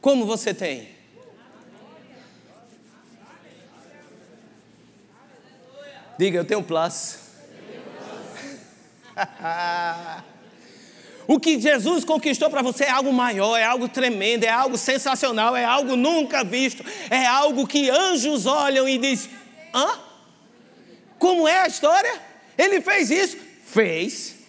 [0.00, 0.90] Como você tem?
[6.16, 7.18] Diga, eu tenho plus.
[11.24, 15.54] O que Jesus conquistou para você é algo maior, é algo tremendo, é algo sensacional,
[15.54, 19.30] é algo nunca visto, é algo que anjos olham e dizem:
[19.72, 20.00] hã?
[21.20, 22.20] Como é a história?
[22.58, 23.38] Ele fez isso?
[23.64, 24.41] Fez.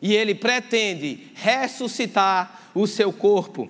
[0.00, 3.68] E ele pretende ressuscitar o seu corpo.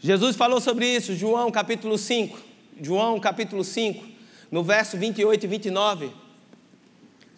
[0.00, 2.38] Jesus falou sobre isso, João capítulo 5.
[2.80, 4.04] João capítulo 5,
[4.50, 6.10] no verso 28 e 29.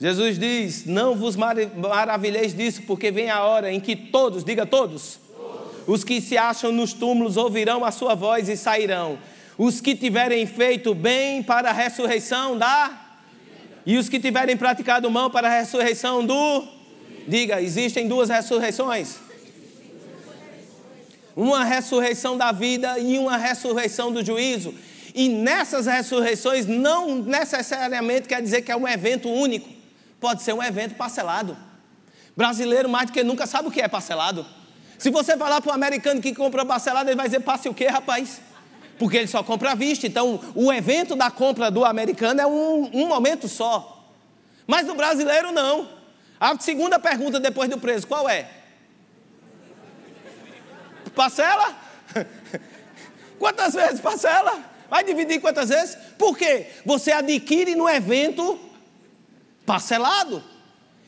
[0.00, 5.18] Jesus diz: Não vos maravilheis disso, porque vem a hora em que todos, diga todos,
[5.36, 9.18] todos, os que se acham nos túmulos ouvirão a sua voz e sairão.
[9.56, 13.00] Os que tiverem feito bem para a ressurreição da.
[13.86, 16.73] E os que tiverem praticado mal para a ressurreição do.
[17.26, 19.16] Diga, existem duas ressurreições.
[21.36, 24.74] Uma ressurreição da vida e uma ressurreição do juízo.
[25.14, 29.74] E nessas ressurreições não necessariamente quer dizer que é um evento único
[30.24, 31.54] pode ser um evento parcelado.
[32.34, 34.46] Brasileiro, mais do que nunca, sabe o que é parcelado?
[34.96, 37.88] Se você falar para o americano que compra parcelado, ele vai dizer: passe o quê,
[37.88, 38.40] rapaz?
[38.98, 40.06] Porque ele só compra à vista.
[40.06, 44.08] Então, o evento da compra do americano é um, um momento só.
[44.66, 45.90] Mas do brasileiro, não.
[46.40, 48.48] A segunda pergunta depois do preço, qual é?
[51.14, 51.76] Parcela?
[53.38, 54.62] Quantas vezes parcela?
[54.88, 55.96] Vai dividir quantas vezes?
[56.16, 56.66] Por quê?
[56.84, 58.58] Você adquire no evento
[59.66, 60.42] parcelado.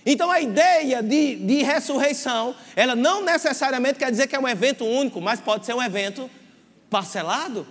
[0.04, 4.84] Então a ideia de, de ressurreição, ela não necessariamente quer dizer que é um evento
[4.84, 6.30] único, mas pode ser um evento
[6.90, 7.66] parcelado.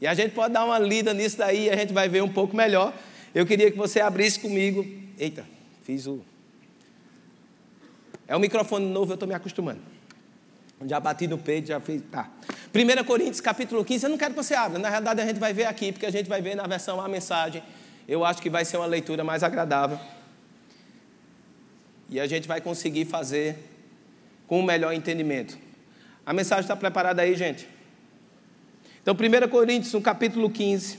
[0.00, 2.32] E a gente pode dar uma lida nisso daí e a gente vai ver um
[2.32, 2.92] pouco melhor.
[3.34, 4.86] Eu queria que você abrisse comigo.
[5.18, 5.46] Eita,
[5.82, 6.24] fiz o.
[8.28, 9.80] É um microfone novo, eu estou me acostumando.
[10.86, 12.02] Já bati no peito, já fiz.
[12.10, 12.30] Tá.
[12.74, 14.78] 1 Coríntios capítulo 15, eu não quero que você abra.
[14.78, 17.08] Na realidade, a gente vai ver aqui, porque a gente vai ver na versão a
[17.08, 17.62] mensagem
[18.08, 19.98] eu acho que vai ser uma leitura mais agradável.
[22.08, 23.58] E a gente vai conseguir fazer
[24.46, 25.58] com o melhor entendimento.
[26.24, 27.68] A mensagem está preparada aí, gente?
[29.02, 30.98] Então, 1 Coríntios, no capítulo 15.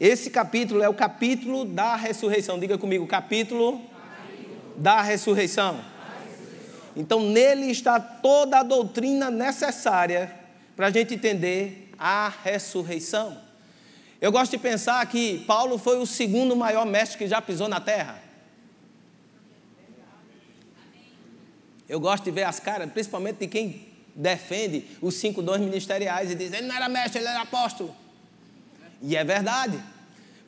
[0.00, 2.58] Esse capítulo é o capítulo da ressurreição.
[2.58, 4.74] Diga comigo, capítulo, capítulo.
[4.76, 5.80] da ressurreição.
[6.96, 10.32] Então, nele está toda a doutrina necessária
[10.76, 13.40] para a gente entender a ressurreição.
[14.20, 17.80] Eu gosto de pensar que Paulo foi o segundo maior mestre que já pisou na
[17.80, 18.22] terra.
[21.88, 26.34] Eu gosto de ver as caras, principalmente de quem defende os cinco dons ministeriais e
[26.34, 27.94] diz: ele não era mestre, ele era apóstolo.
[29.02, 29.78] E é verdade.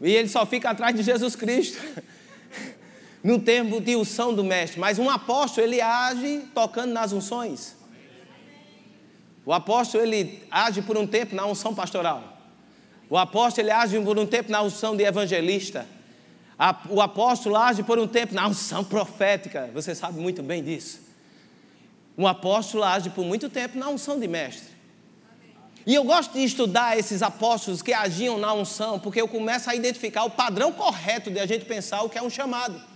[0.00, 1.78] E ele só fica atrás de Jesus Cristo.
[3.26, 4.78] no tempo de unção do mestre.
[4.78, 7.76] Mas um apóstolo, ele age tocando nas unções.
[9.44, 12.38] O apóstolo, ele age por um tempo na unção pastoral.
[13.10, 15.86] O apóstolo ele age por um tempo na unção de evangelista.
[16.88, 19.70] O apóstolo age por um tempo na unção profética.
[19.74, 21.00] Você sabe muito bem disso.
[22.16, 24.76] Um apóstolo age por muito tempo na unção de mestre.
[25.84, 29.74] E eu gosto de estudar esses apóstolos que agiam na unção, porque eu começo a
[29.74, 32.95] identificar o padrão correto de a gente pensar o que é um chamado.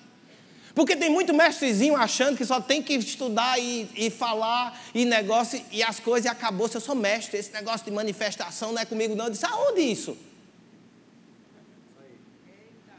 [0.75, 5.61] Porque tem muito mestrezinho achando que só tem que estudar e, e falar e negócio
[5.71, 6.69] e as coisas e acabou.
[6.69, 9.27] Se eu sou mestre, esse negócio de manifestação não é comigo, não.
[9.27, 10.17] Eu disse, aonde isso?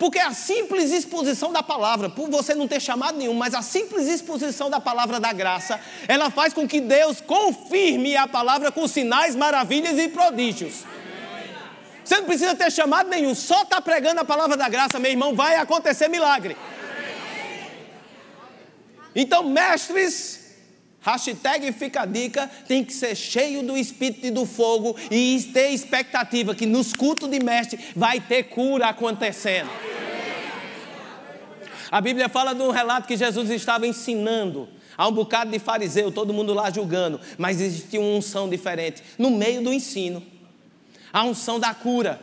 [0.01, 4.07] Porque a simples exposição da palavra, por você não ter chamado nenhum, mas a simples
[4.07, 9.35] exposição da palavra da graça, ela faz com que Deus confirme a palavra com sinais,
[9.35, 10.85] maravilhas e prodígios.
[12.03, 15.35] Você não precisa ter chamado nenhum, só está pregando a palavra da graça, meu irmão,
[15.35, 16.57] vai acontecer milagre.
[19.15, 20.41] Então, mestres
[21.01, 25.69] Hashtag fica a dica, tem que ser cheio do espírito e do fogo e ter
[25.69, 29.69] expectativa que nos cultos de mestre vai ter cura acontecendo.
[31.89, 36.11] A Bíblia fala de um relato que Jesus estava ensinando a um bocado de fariseu,
[36.11, 40.23] todo mundo lá julgando, mas existia uma unção diferente no meio do ensino
[41.11, 42.21] a unção da cura.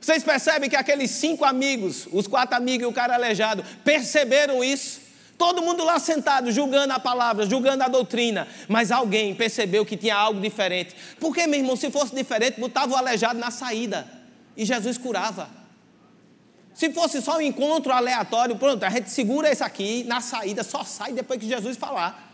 [0.00, 5.07] Vocês percebem que aqueles cinco amigos, os quatro amigos e o cara aleijado, perceberam isso?
[5.38, 8.48] Todo mundo lá sentado, julgando a palavra, julgando a doutrina.
[8.66, 10.96] Mas alguém percebeu que tinha algo diferente.
[11.20, 14.06] Porque, meu irmão, se fosse diferente, botava o aleijado na saída.
[14.56, 15.48] E Jesus curava.
[16.74, 20.82] Se fosse só um encontro aleatório, pronto, a gente segura esse aqui, na saída, só
[20.82, 22.32] sai depois que Jesus falar.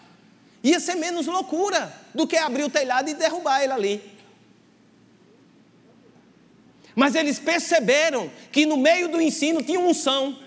[0.62, 4.14] Ia ser menos loucura do que abrir o telhado e derrubar ele ali.
[6.96, 10.38] Mas eles perceberam que no meio do ensino tinha unção.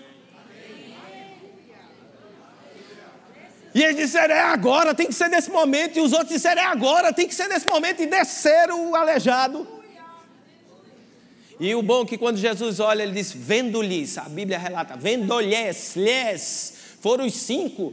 [3.74, 5.98] E eles disseram, é agora, tem que ser nesse momento.
[5.98, 8.02] E os outros disseram, é agora, tem que ser nesse momento.
[8.02, 9.66] E desceram o aleijado.
[11.60, 15.96] E o bom é que quando Jesus olha, ele diz, vendo-lhes, a Bíblia relata, vendo-lhes,
[15.96, 17.92] lhes, foram os cinco.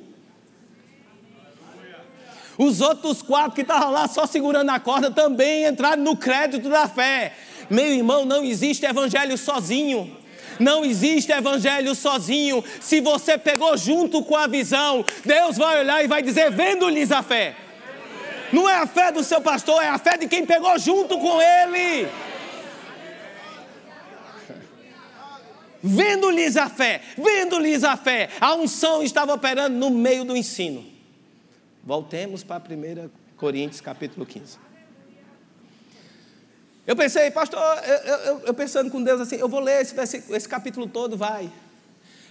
[2.58, 6.88] Os outros quatro que estavam lá só segurando a corda também entraram no crédito da
[6.88, 7.34] fé.
[7.70, 10.16] Meu irmão, não existe evangelho sozinho.
[10.60, 12.64] Não existe evangelho sozinho.
[12.80, 17.22] Se você pegou junto com a visão, Deus vai olhar e vai dizer: vendo-lhes a
[17.22, 17.56] fé.
[18.52, 21.42] Não é a fé do seu pastor, é a fé de quem pegou junto com
[21.42, 22.08] ele.
[25.88, 30.84] Vendo-lhes a fé, vendo-lhes a fé, a unção estava operando no meio do ensino.
[31.84, 34.65] Voltemos para 1 Coríntios capítulo 15.
[36.88, 39.96] Eu pensei, pastor, eu, eu, eu, pensando com Deus assim, eu vou ler esse,
[40.30, 41.52] esse capítulo todo, vai.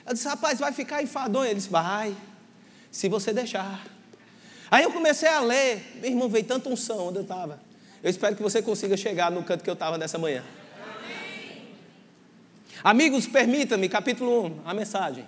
[0.07, 1.47] Eu disse, rapaz, vai ficar enfadonho.
[1.47, 2.15] Ele disse, vai,
[2.91, 3.85] se você deixar.
[4.71, 7.61] Aí eu comecei a ler, meu irmão, veio tanta unção onde eu estava.
[8.03, 10.45] Eu espero que você consiga chegar no canto que eu estava nessa manhã.
[12.83, 15.27] Amigos, permitam-me, capítulo 1, a mensagem.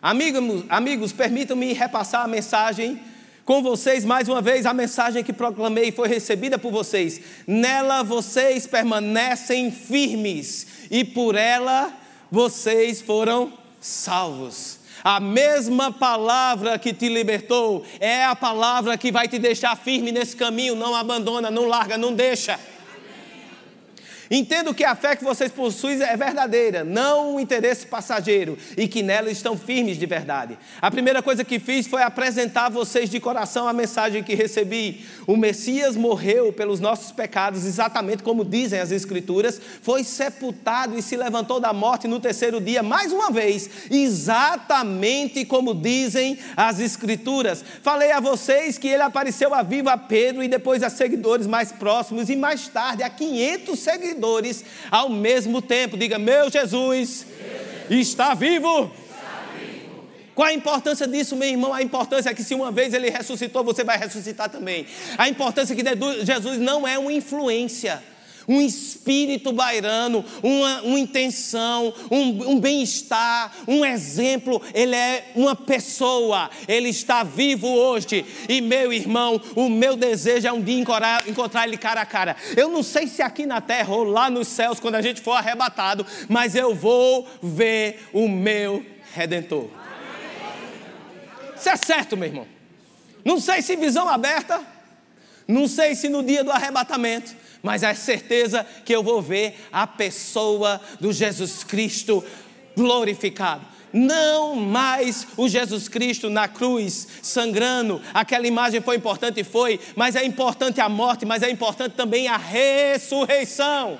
[0.00, 3.02] Amigos, amigos permitam-me repassar a mensagem
[3.50, 7.20] com vocês mais uma vez a mensagem que proclamei foi recebida por vocês.
[7.48, 11.92] Nela vocês permanecem firmes e por ela
[12.30, 14.78] vocês foram salvos.
[15.02, 20.36] A mesma palavra que te libertou é a palavra que vai te deixar firme nesse
[20.36, 20.76] caminho.
[20.76, 22.56] Não abandona, não larga, não deixa.
[24.30, 29.02] Entendo que a fé que vocês possuem é verdadeira, não um interesse passageiro, e que
[29.02, 30.56] nela estão firmes de verdade.
[30.80, 35.04] A primeira coisa que fiz foi apresentar a vocês de coração a mensagem que recebi.
[35.26, 41.16] O Messias morreu pelos nossos pecados, exatamente como dizem as Escrituras, foi sepultado e se
[41.16, 47.64] levantou da morte no terceiro dia, mais uma vez, exatamente como dizem as Escrituras.
[47.82, 51.72] Falei a vocês que ele apareceu a vivo a Pedro e depois a seguidores mais
[51.72, 55.96] próximos, e mais tarde a 500 seguidores seguidores ao mesmo tempo.
[55.96, 57.26] Diga: Meu Jesus,
[57.88, 58.90] está vivo.
[60.34, 61.74] Qual a importância disso, meu irmão?
[61.74, 64.86] A importância é que se uma vez ele ressuscitou, você vai ressuscitar também.
[65.18, 68.02] A importância é que Jesus não é uma influência
[68.50, 74.60] um espírito bairando, uma, uma intenção, um, um bem-estar, um exemplo.
[74.74, 78.26] Ele é uma pessoa, ele está vivo hoje.
[78.48, 82.34] E meu irmão, o meu desejo é um dia encontrar ele cara a cara.
[82.56, 85.32] Eu não sei se aqui na terra ou lá nos céus, quando a gente for
[85.32, 88.84] arrebatado, mas eu vou ver o meu
[89.14, 89.68] redentor.
[91.56, 92.48] Isso é certo, meu irmão.
[93.24, 94.60] Não sei se visão aberta,
[95.46, 99.86] não sei se no dia do arrebatamento, mas a certeza que eu vou ver a
[99.86, 102.24] pessoa do Jesus Cristo
[102.76, 103.64] glorificado.
[103.92, 108.00] Não mais o Jesus Cristo na cruz, sangrando.
[108.14, 112.36] Aquela imagem foi importante, foi, mas é importante a morte, mas é importante também a
[112.36, 113.98] ressurreição.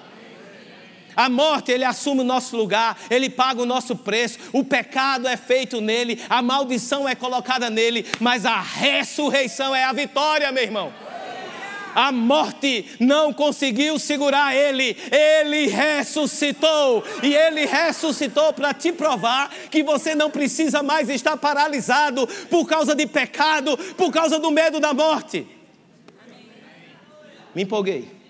[1.16, 5.36] A morte, ele assume o nosso lugar, ele paga o nosso preço, o pecado é
[5.36, 11.09] feito nele, a maldição é colocada nele, mas a ressurreição é a vitória, meu irmão.
[11.94, 17.04] A morte não conseguiu segurar ele, ele ressuscitou.
[17.22, 22.94] E ele ressuscitou para te provar que você não precisa mais estar paralisado por causa
[22.94, 25.46] de pecado, por causa do medo da morte.
[27.54, 28.20] Me empolguei.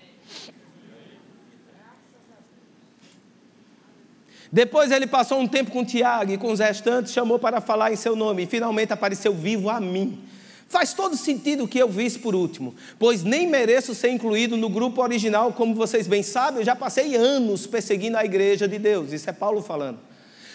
[4.51, 7.95] Depois ele passou um tempo com Tiago e com os restantes, chamou para falar em
[7.95, 10.21] seu nome e finalmente apareceu vivo a mim.
[10.71, 15.01] Faz todo sentido que eu visse por último, pois nem mereço ser incluído no grupo
[15.01, 19.29] original, como vocês bem sabem, eu já passei anos perseguindo a igreja de Deus, isso
[19.29, 19.99] é Paulo falando.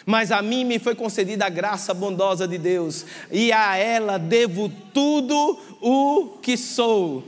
[0.06, 4.70] Mas a mim me foi concedida a graça bondosa de Deus, e a ela devo
[4.94, 7.22] tudo o que sou.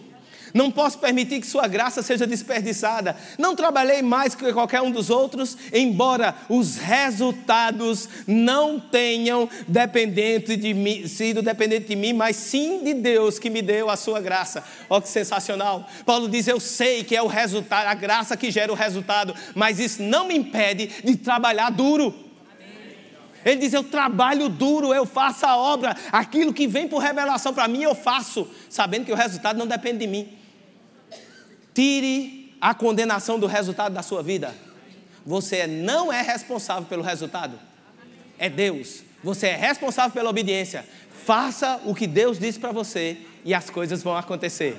[0.54, 3.16] Não posso permitir que Sua graça seja desperdiçada.
[3.38, 10.74] Não trabalhei mais que qualquer um dos outros, embora os resultados não tenham dependente de
[10.74, 14.64] mim, sido dependente de mim, mas sim de Deus que me deu a Sua graça.
[14.88, 15.88] Olha que sensacional.
[16.04, 19.78] Paulo diz: Eu sei que é o resultado, a graça que gera o resultado, mas
[19.78, 22.28] isso não me impede de trabalhar duro.
[23.44, 27.68] Ele diz: Eu trabalho duro, eu faço a obra, aquilo que vem por revelação para
[27.68, 30.37] mim, eu faço, sabendo que o resultado não depende de mim.
[31.78, 34.52] Tire a condenação do resultado da sua vida.
[35.24, 37.56] Você não é responsável pelo resultado,
[38.36, 39.04] é Deus.
[39.22, 40.84] Você é responsável pela obediência.
[41.24, 44.76] Faça o que Deus disse para você e as coisas vão acontecer.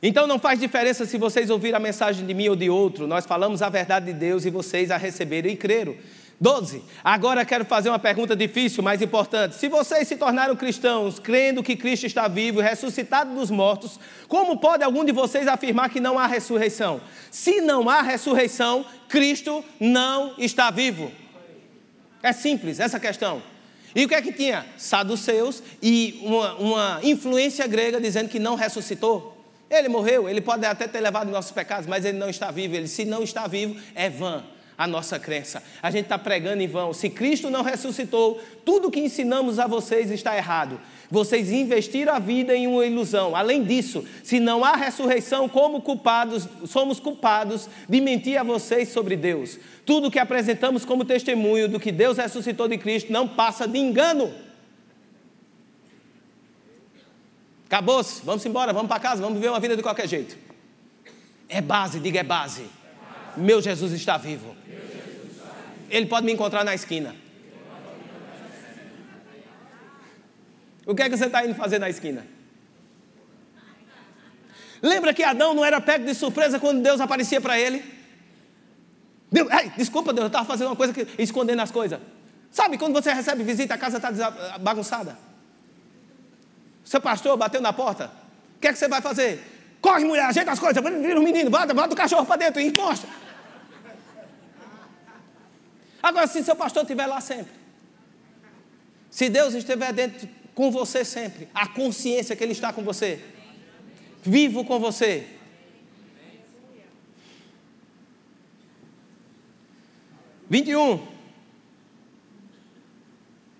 [0.00, 3.26] Então não faz diferença se vocês ouviram a mensagem de mim ou de outro, nós
[3.26, 5.96] falamos a verdade de Deus e vocês a receberam e creram.
[6.40, 6.82] 12.
[7.04, 9.56] Agora quero fazer uma pergunta difícil, mas importante.
[9.56, 14.58] Se vocês se tornaram cristãos, crendo que Cristo está vivo e ressuscitado dos mortos, como
[14.58, 17.02] pode algum de vocês afirmar que não há ressurreição?
[17.30, 21.12] Se não há ressurreição, Cristo não está vivo.
[22.22, 23.42] É simples essa questão.
[23.94, 24.64] E o que é que tinha?
[24.78, 29.36] Saduceus e uma, uma influência grega dizendo que não ressuscitou.
[29.68, 32.76] Ele morreu, ele pode até ter levado nossos pecados, mas ele não está vivo.
[32.76, 34.42] Ele, se não está vivo, é vã
[34.80, 35.62] a nossa crença.
[35.82, 36.94] A gente está pregando em vão.
[36.94, 40.80] Se Cristo não ressuscitou, tudo que ensinamos a vocês está errado.
[41.10, 43.36] Vocês investiram a vida em uma ilusão.
[43.36, 49.16] Além disso, se não há ressurreição, como culpados, somos culpados de mentir a vocês sobre
[49.16, 49.58] Deus.
[49.84, 54.32] Tudo que apresentamos como testemunho do que Deus ressuscitou de Cristo não passa de engano.
[57.66, 60.38] Acabou-se, vamos embora, vamos para casa, vamos viver uma vida de qualquer jeito.
[61.50, 62.64] É base, diga é base.
[63.36, 64.59] Meu Jesus está vivo.
[65.90, 67.14] Ele pode me encontrar na esquina.
[70.86, 72.26] O que é que você está indo fazer na esquina?
[74.82, 77.84] Lembra que Adão não era pego de surpresa quando Deus aparecia para ele?
[79.30, 82.00] Deus, desculpa, Deus, eu estava fazendo uma coisa que escondendo as coisas.
[82.50, 85.18] Sabe quando você recebe visita, a casa está bagunçada?
[86.84, 88.10] Seu pastor bateu na porta.
[88.56, 89.40] O que é que você vai fazer?
[89.80, 92.66] Corre, mulher, ajeita as coisas, vira o menino, bota, bota o cachorro para dentro e
[92.66, 93.06] encosta.
[96.02, 97.52] Agora, se seu pastor estiver lá sempre,
[99.10, 103.20] se Deus estiver dentro com você sempre, a consciência que Ele está com você,
[104.22, 105.26] vivo com você.
[110.48, 111.00] Vinte e um.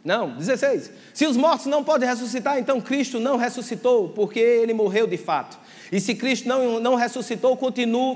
[0.05, 0.91] Não, 16.
[1.13, 5.59] Se os mortos não podem ressuscitar, então Cristo não ressuscitou, porque ele morreu de fato.
[5.93, 7.59] E se Cristo não, não ressuscitou,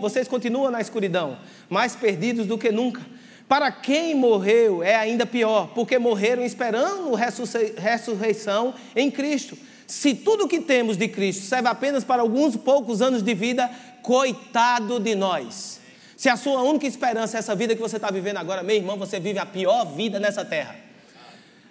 [0.00, 3.02] vocês continuam na escuridão, mais perdidos do que nunca.
[3.48, 9.56] Para quem morreu é ainda pior, porque morreram esperando ressurreição em Cristo.
[9.86, 13.70] Se tudo que temos de Cristo serve apenas para alguns poucos anos de vida,
[14.02, 15.80] coitado de nós.
[16.16, 18.96] Se a sua única esperança é essa vida que você está vivendo agora, meu irmão,
[18.96, 20.76] você vive a pior vida nessa terra.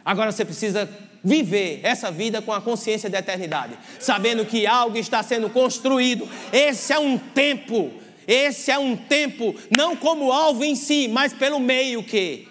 [0.06, 0.88] Agora você precisa
[1.24, 6.28] viver essa vida com a consciência da eternidade, sabendo que algo está sendo construído.
[6.52, 7.92] Esse é um tempo,
[8.28, 12.48] esse é um tempo, não como alvo em si, mas pelo meio que.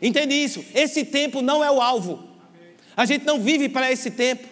[0.00, 0.64] Entende isso?
[0.74, 2.28] Esse tempo não é o alvo.
[2.96, 4.46] A gente não vive para esse tempo,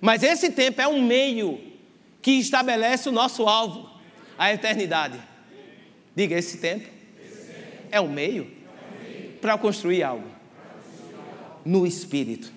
[0.00, 1.60] mas esse tempo é um meio
[2.22, 3.88] que estabelece o nosso alvo,
[4.38, 5.18] a eternidade.
[6.16, 6.88] Diga, esse tempo
[7.90, 8.50] é um meio
[9.40, 10.28] para construir algo
[11.64, 12.52] no Espírito.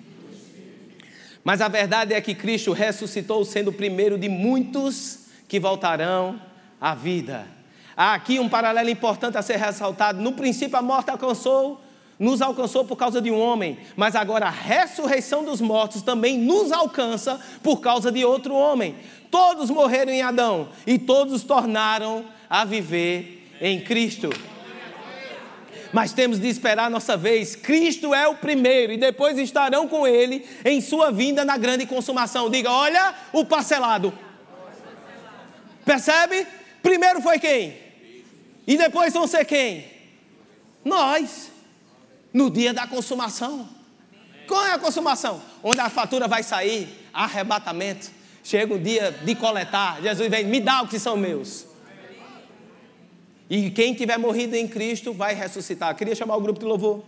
[1.43, 6.41] Mas a verdade é que Cristo ressuscitou, sendo o primeiro de muitos que voltarão
[6.79, 7.47] à vida.
[7.95, 10.21] Há aqui um paralelo importante a ser ressaltado.
[10.21, 11.81] No princípio, a morte alcançou,
[12.19, 16.71] nos alcançou por causa de um homem, mas agora a ressurreição dos mortos também nos
[16.71, 18.95] alcança por causa de outro homem.
[19.31, 24.29] Todos morreram em Adão e todos tornaram a viver em Cristo
[25.91, 27.55] mas temos de esperar a nossa vez.
[27.55, 32.49] Cristo é o primeiro e depois estarão com Ele em sua vinda na grande consumação.
[32.49, 34.13] Diga, olha o parcelado.
[35.85, 36.45] Percebe?
[36.87, 37.77] Primeiro foi quem?
[38.65, 39.85] E depois vão ser quem?
[40.85, 41.51] Nós.
[42.33, 43.67] No dia da consumação.
[44.47, 45.41] Qual é a consumação?
[45.61, 48.09] Onde a fatura vai sair, arrebatamento.
[48.41, 50.01] Chega o dia de coletar.
[50.01, 51.65] Jesus vem, me dá o que são meus.
[53.49, 55.93] E quem tiver morrido em Cristo vai ressuscitar.
[55.93, 57.03] Queria chamar o grupo de louvor.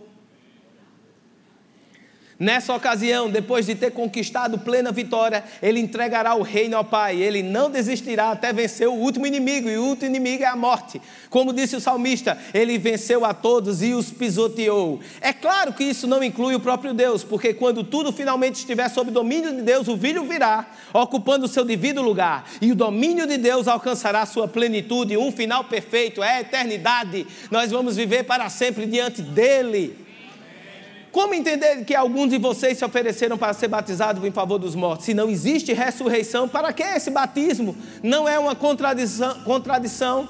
[2.40, 7.20] Nessa ocasião, depois de ter conquistado plena vitória, ele entregará o reino ao Pai.
[7.20, 11.02] Ele não desistirá até vencer o último inimigo, e o último inimigo é a morte.
[11.28, 15.00] Como disse o salmista, ele venceu a todos e os pisoteou.
[15.20, 19.10] É claro que isso não inclui o próprio Deus, porque quando tudo finalmente estiver sob
[19.10, 23.36] domínio de Deus, o filho virá, ocupando o seu devido lugar, e o domínio de
[23.36, 27.26] Deus alcançará sua plenitude, um final perfeito, é a eternidade.
[27.50, 30.08] Nós vamos viver para sempre diante dele.
[31.12, 35.06] Como entender que alguns de vocês se ofereceram para ser batizados em favor dos mortos?
[35.06, 37.76] Se não existe ressurreição, para que esse batismo?
[38.02, 39.42] Não é uma contradição.
[39.42, 40.28] contradição.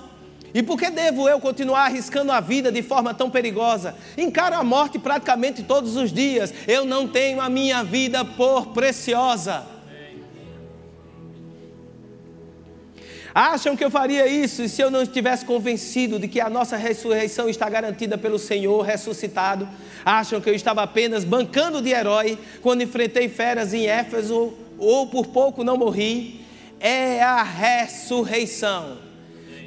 [0.53, 3.95] E por que devo eu continuar arriscando a vida de forma tão perigosa?
[4.17, 6.53] Encaro a morte praticamente todos os dias.
[6.67, 9.65] Eu não tenho a minha vida por preciosa.
[13.35, 17.49] Acham que eu faria isso se eu não estivesse convencido de que a nossa ressurreição
[17.49, 19.69] está garantida pelo Senhor ressuscitado?
[20.05, 25.29] Acham que eu estava apenas bancando de herói quando enfrentei feras em Éfeso ou por
[25.29, 26.45] pouco não morri?
[26.81, 28.99] É a ressurreição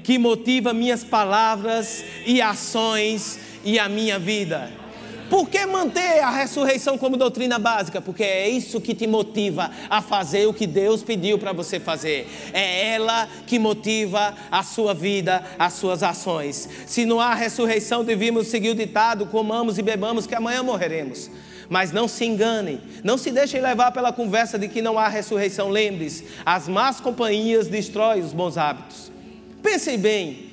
[0.04, 4.83] que motiva minhas palavras e ações e a minha vida.
[5.30, 8.02] Por que manter a ressurreição como doutrina básica?
[8.02, 12.28] Porque é isso que te motiva a fazer o que Deus pediu para você fazer.
[12.54, 16.70] É ela que motiva a sua vida, as suas ações.
[16.86, 21.30] Se não há ressurreição, devemos seguir o ditado: comamos e bebamos, que amanhã morreremos.
[21.70, 25.70] Mas não se enganem, não se deixem levar pela conversa de que não há ressurreição.
[25.70, 29.12] Lembre-se, as más companhias destroem os bons hábitos.
[29.62, 30.52] Pensem bem,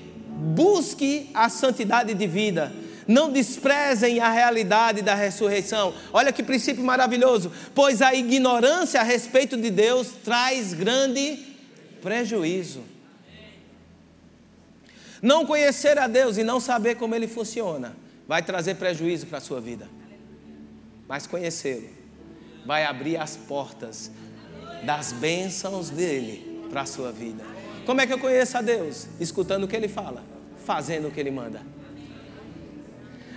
[0.54, 2.72] busque a santidade de vida
[3.10, 5.92] não desprezem a realidade da ressurreição.
[6.12, 7.50] Olha que princípio maravilhoso.
[7.74, 11.38] Pois a ignorância a respeito de Deus traz grande
[12.00, 12.84] prejuízo.
[15.20, 17.96] Não conhecer a Deus e não saber como ele funciona
[18.28, 19.88] vai trazer prejuízo para a sua vida.
[21.08, 21.88] Mas conhecê-lo
[22.64, 24.10] vai abrir as portas
[24.84, 27.42] das bênçãos dele para a sua vida.
[27.84, 29.08] Como é que eu conheço a Deus?
[29.18, 30.22] Escutando o que ele fala,
[30.64, 31.60] fazendo o que ele manda.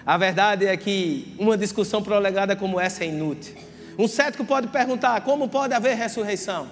[0.06, 3.56] A verdade é que uma discussão prolegada como essa é inútil.
[3.98, 6.68] Um cético pode perguntar: como pode haver ressurreição?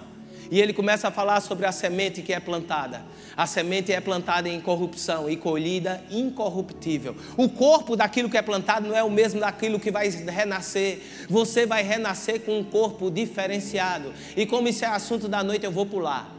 [0.49, 3.05] E ele começa a falar sobre a semente que é plantada.
[3.37, 7.15] A semente é plantada em corrupção e colhida incorruptível.
[7.37, 10.99] O corpo daquilo que é plantado não é o mesmo daquilo que vai renascer.
[11.29, 14.11] Você vai renascer com um corpo diferenciado.
[14.35, 16.29] E como isso é assunto da noite, eu vou pular.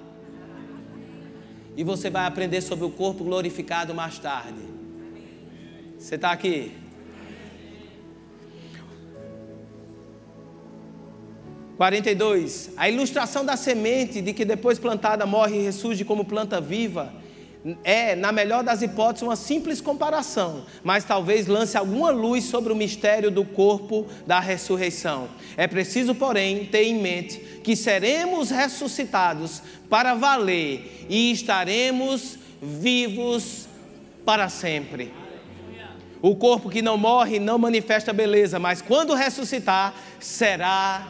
[1.75, 4.61] E você vai aprender sobre o corpo glorificado mais tarde.
[5.99, 6.82] Você está aqui?
[11.77, 12.71] 42.
[12.77, 17.13] A ilustração da semente de que depois plantada morre e ressurge como planta viva
[17.85, 22.77] é, na melhor das hipóteses, uma simples comparação, mas talvez lance alguma luz sobre o
[22.77, 25.29] mistério do corpo da ressurreição.
[25.57, 33.69] É preciso, porém, ter em mente que seremos ressuscitados para valer e estaremos vivos
[34.25, 35.13] para sempre.
[36.21, 41.09] O corpo que não morre não manifesta beleza, mas quando ressuscitar, será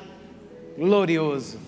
[0.76, 1.58] glorioso.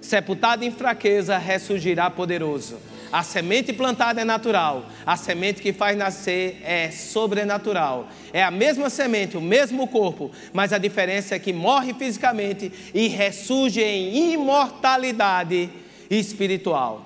[0.00, 2.78] Sepultado em fraqueza, ressurgirá poderoso.
[3.10, 8.08] A semente plantada é natural, a semente que faz nascer é sobrenatural.
[8.32, 13.08] É a mesma semente, o mesmo corpo, mas a diferença é que morre fisicamente e
[13.08, 15.70] ressurge em imortalidade
[16.10, 17.04] espiritual.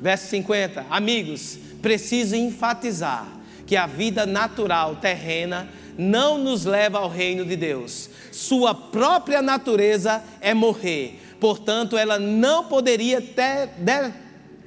[0.00, 0.86] Verso 50.
[0.88, 3.26] Amigos, preciso enfatizar
[3.66, 5.68] que a vida natural terrena
[5.98, 8.10] não nos leva ao reino de Deus.
[8.30, 11.20] Sua própria natureza é morrer.
[11.40, 14.12] Portanto, ela não poderia ter, de,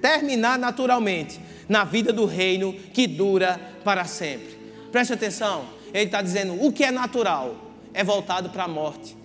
[0.01, 4.57] terminar naturalmente na vida do reino que dura para sempre.
[4.91, 7.55] Preste atenção, ele está dizendo: o que é natural
[7.93, 9.15] é voltado para a morte.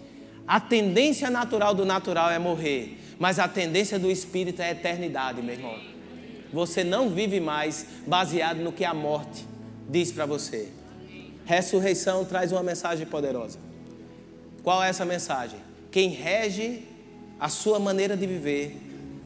[0.47, 5.41] A tendência natural do natural é morrer, mas a tendência do espírito é a eternidade,
[5.41, 5.79] meu irmão.
[6.53, 9.45] Você não vive mais baseado no que a morte
[9.89, 10.69] diz para você.
[11.45, 13.59] Ressurreição traz uma mensagem poderosa.
[14.63, 15.59] Qual é essa mensagem?
[15.91, 16.83] Quem rege
[17.39, 18.81] a sua maneira de viver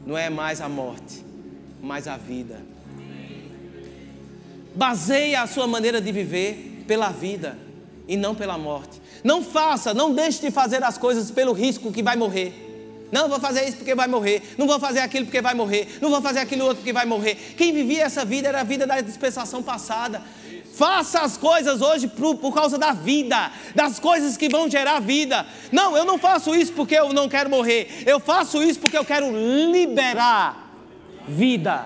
[0.05, 1.23] não é mais a morte,
[1.81, 2.61] mas a vida.
[4.75, 7.57] Baseia a sua maneira de viver pela vida
[8.07, 9.01] e não pela morte.
[9.23, 12.67] Não faça, não deixe de fazer as coisas pelo risco que vai morrer.
[13.11, 14.41] Não vou fazer isso porque vai morrer.
[14.57, 15.97] Não vou fazer aquilo porque vai morrer.
[16.01, 17.35] Não vou fazer aquilo outro porque vai morrer.
[17.57, 20.21] Quem vivia essa vida era a vida da dispensação passada.
[20.79, 25.45] Faça as coisas hoje por, por, causa da vida, das coisas que vão gerar vida.
[25.73, 28.03] Não, eu não faço isso porque eu não quero morrer.
[28.05, 30.71] Eu faço isso porque eu quero liberar
[31.27, 31.85] vida.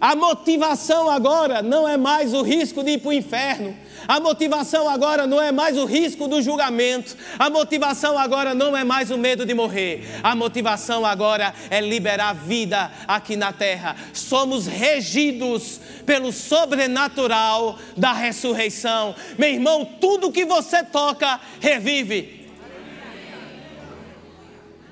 [0.00, 3.76] A motivação agora não é mais o risco de ir para o inferno.
[4.10, 7.16] A motivação agora não é mais o risco do julgamento.
[7.38, 10.02] A motivação agora não é mais o medo de morrer.
[10.20, 13.94] A motivação agora é liberar vida aqui na terra.
[14.12, 19.14] Somos regidos pelo sobrenatural da ressurreição.
[19.38, 22.50] Meu irmão, tudo que você toca revive.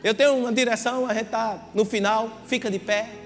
[0.04, 3.17] Eu tenho uma direção, a gente está no final, fica de pé.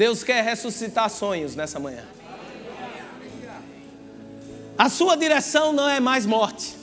[0.00, 2.04] Deus quer ressuscitar sonhos nessa manhã.
[4.78, 6.74] A sua direção não é mais morte,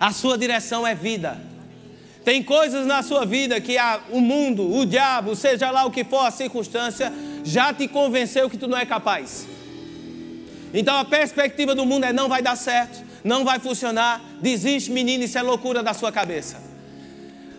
[0.00, 1.40] a sua direção é vida.
[2.24, 6.02] Tem coisas na sua vida que a, o mundo, o diabo, seja lá o que
[6.02, 7.12] for a circunstância,
[7.44, 9.46] já te convenceu que tu não é capaz.
[10.74, 15.22] Então a perspectiva do mundo é não vai dar certo, não vai funcionar, desiste, menino,
[15.22, 16.65] isso é loucura da sua cabeça.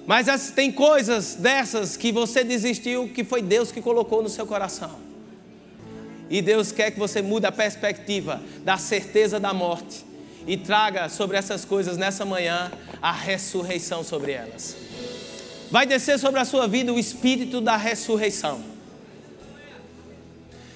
[0.08, 4.96] Mas tem coisas dessas que você desistiu, que foi Deus que colocou no seu coração.
[6.30, 10.06] E Deus quer que você mude a perspectiva da certeza da morte
[10.48, 14.78] e traga sobre essas coisas nessa manhã a ressurreição sobre elas.
[15.70, 18.62] Vai descer sobre a sua vida o espírito da ressurreição.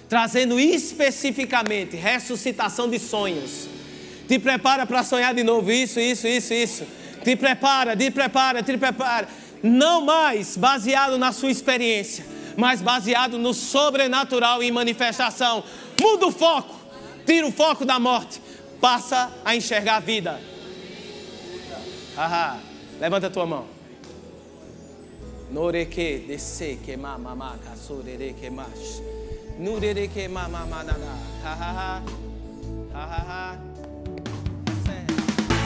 [0.09, 3.69] Trazendo especificamente ressuscitação de sonhos.
[4.27, 8.77] Te prepara para sonhar de novo isso, isso, isso, isso te prepara, te prepara, te
[8.77, 9.27] prepara.
[9.63, 12.25] Não mais baseado na sua experiência,
[12.57, 15.63] mas baseado no sobrenatural e manifestação.
[15.99, 16.75] Muda o foco,
[17.25, 18.41] tira o foco da morte,
[18.79, 20.39] passa a enxergar a vida.
[22.99, 23.65] Levanta a tua mão.
[26.27, 26.77] Desce.
[29.59, 31.17] Nurere, que mamama, nana.
[31.43, 32.03] Hahaha,
[32.93, 33.70] hahaha.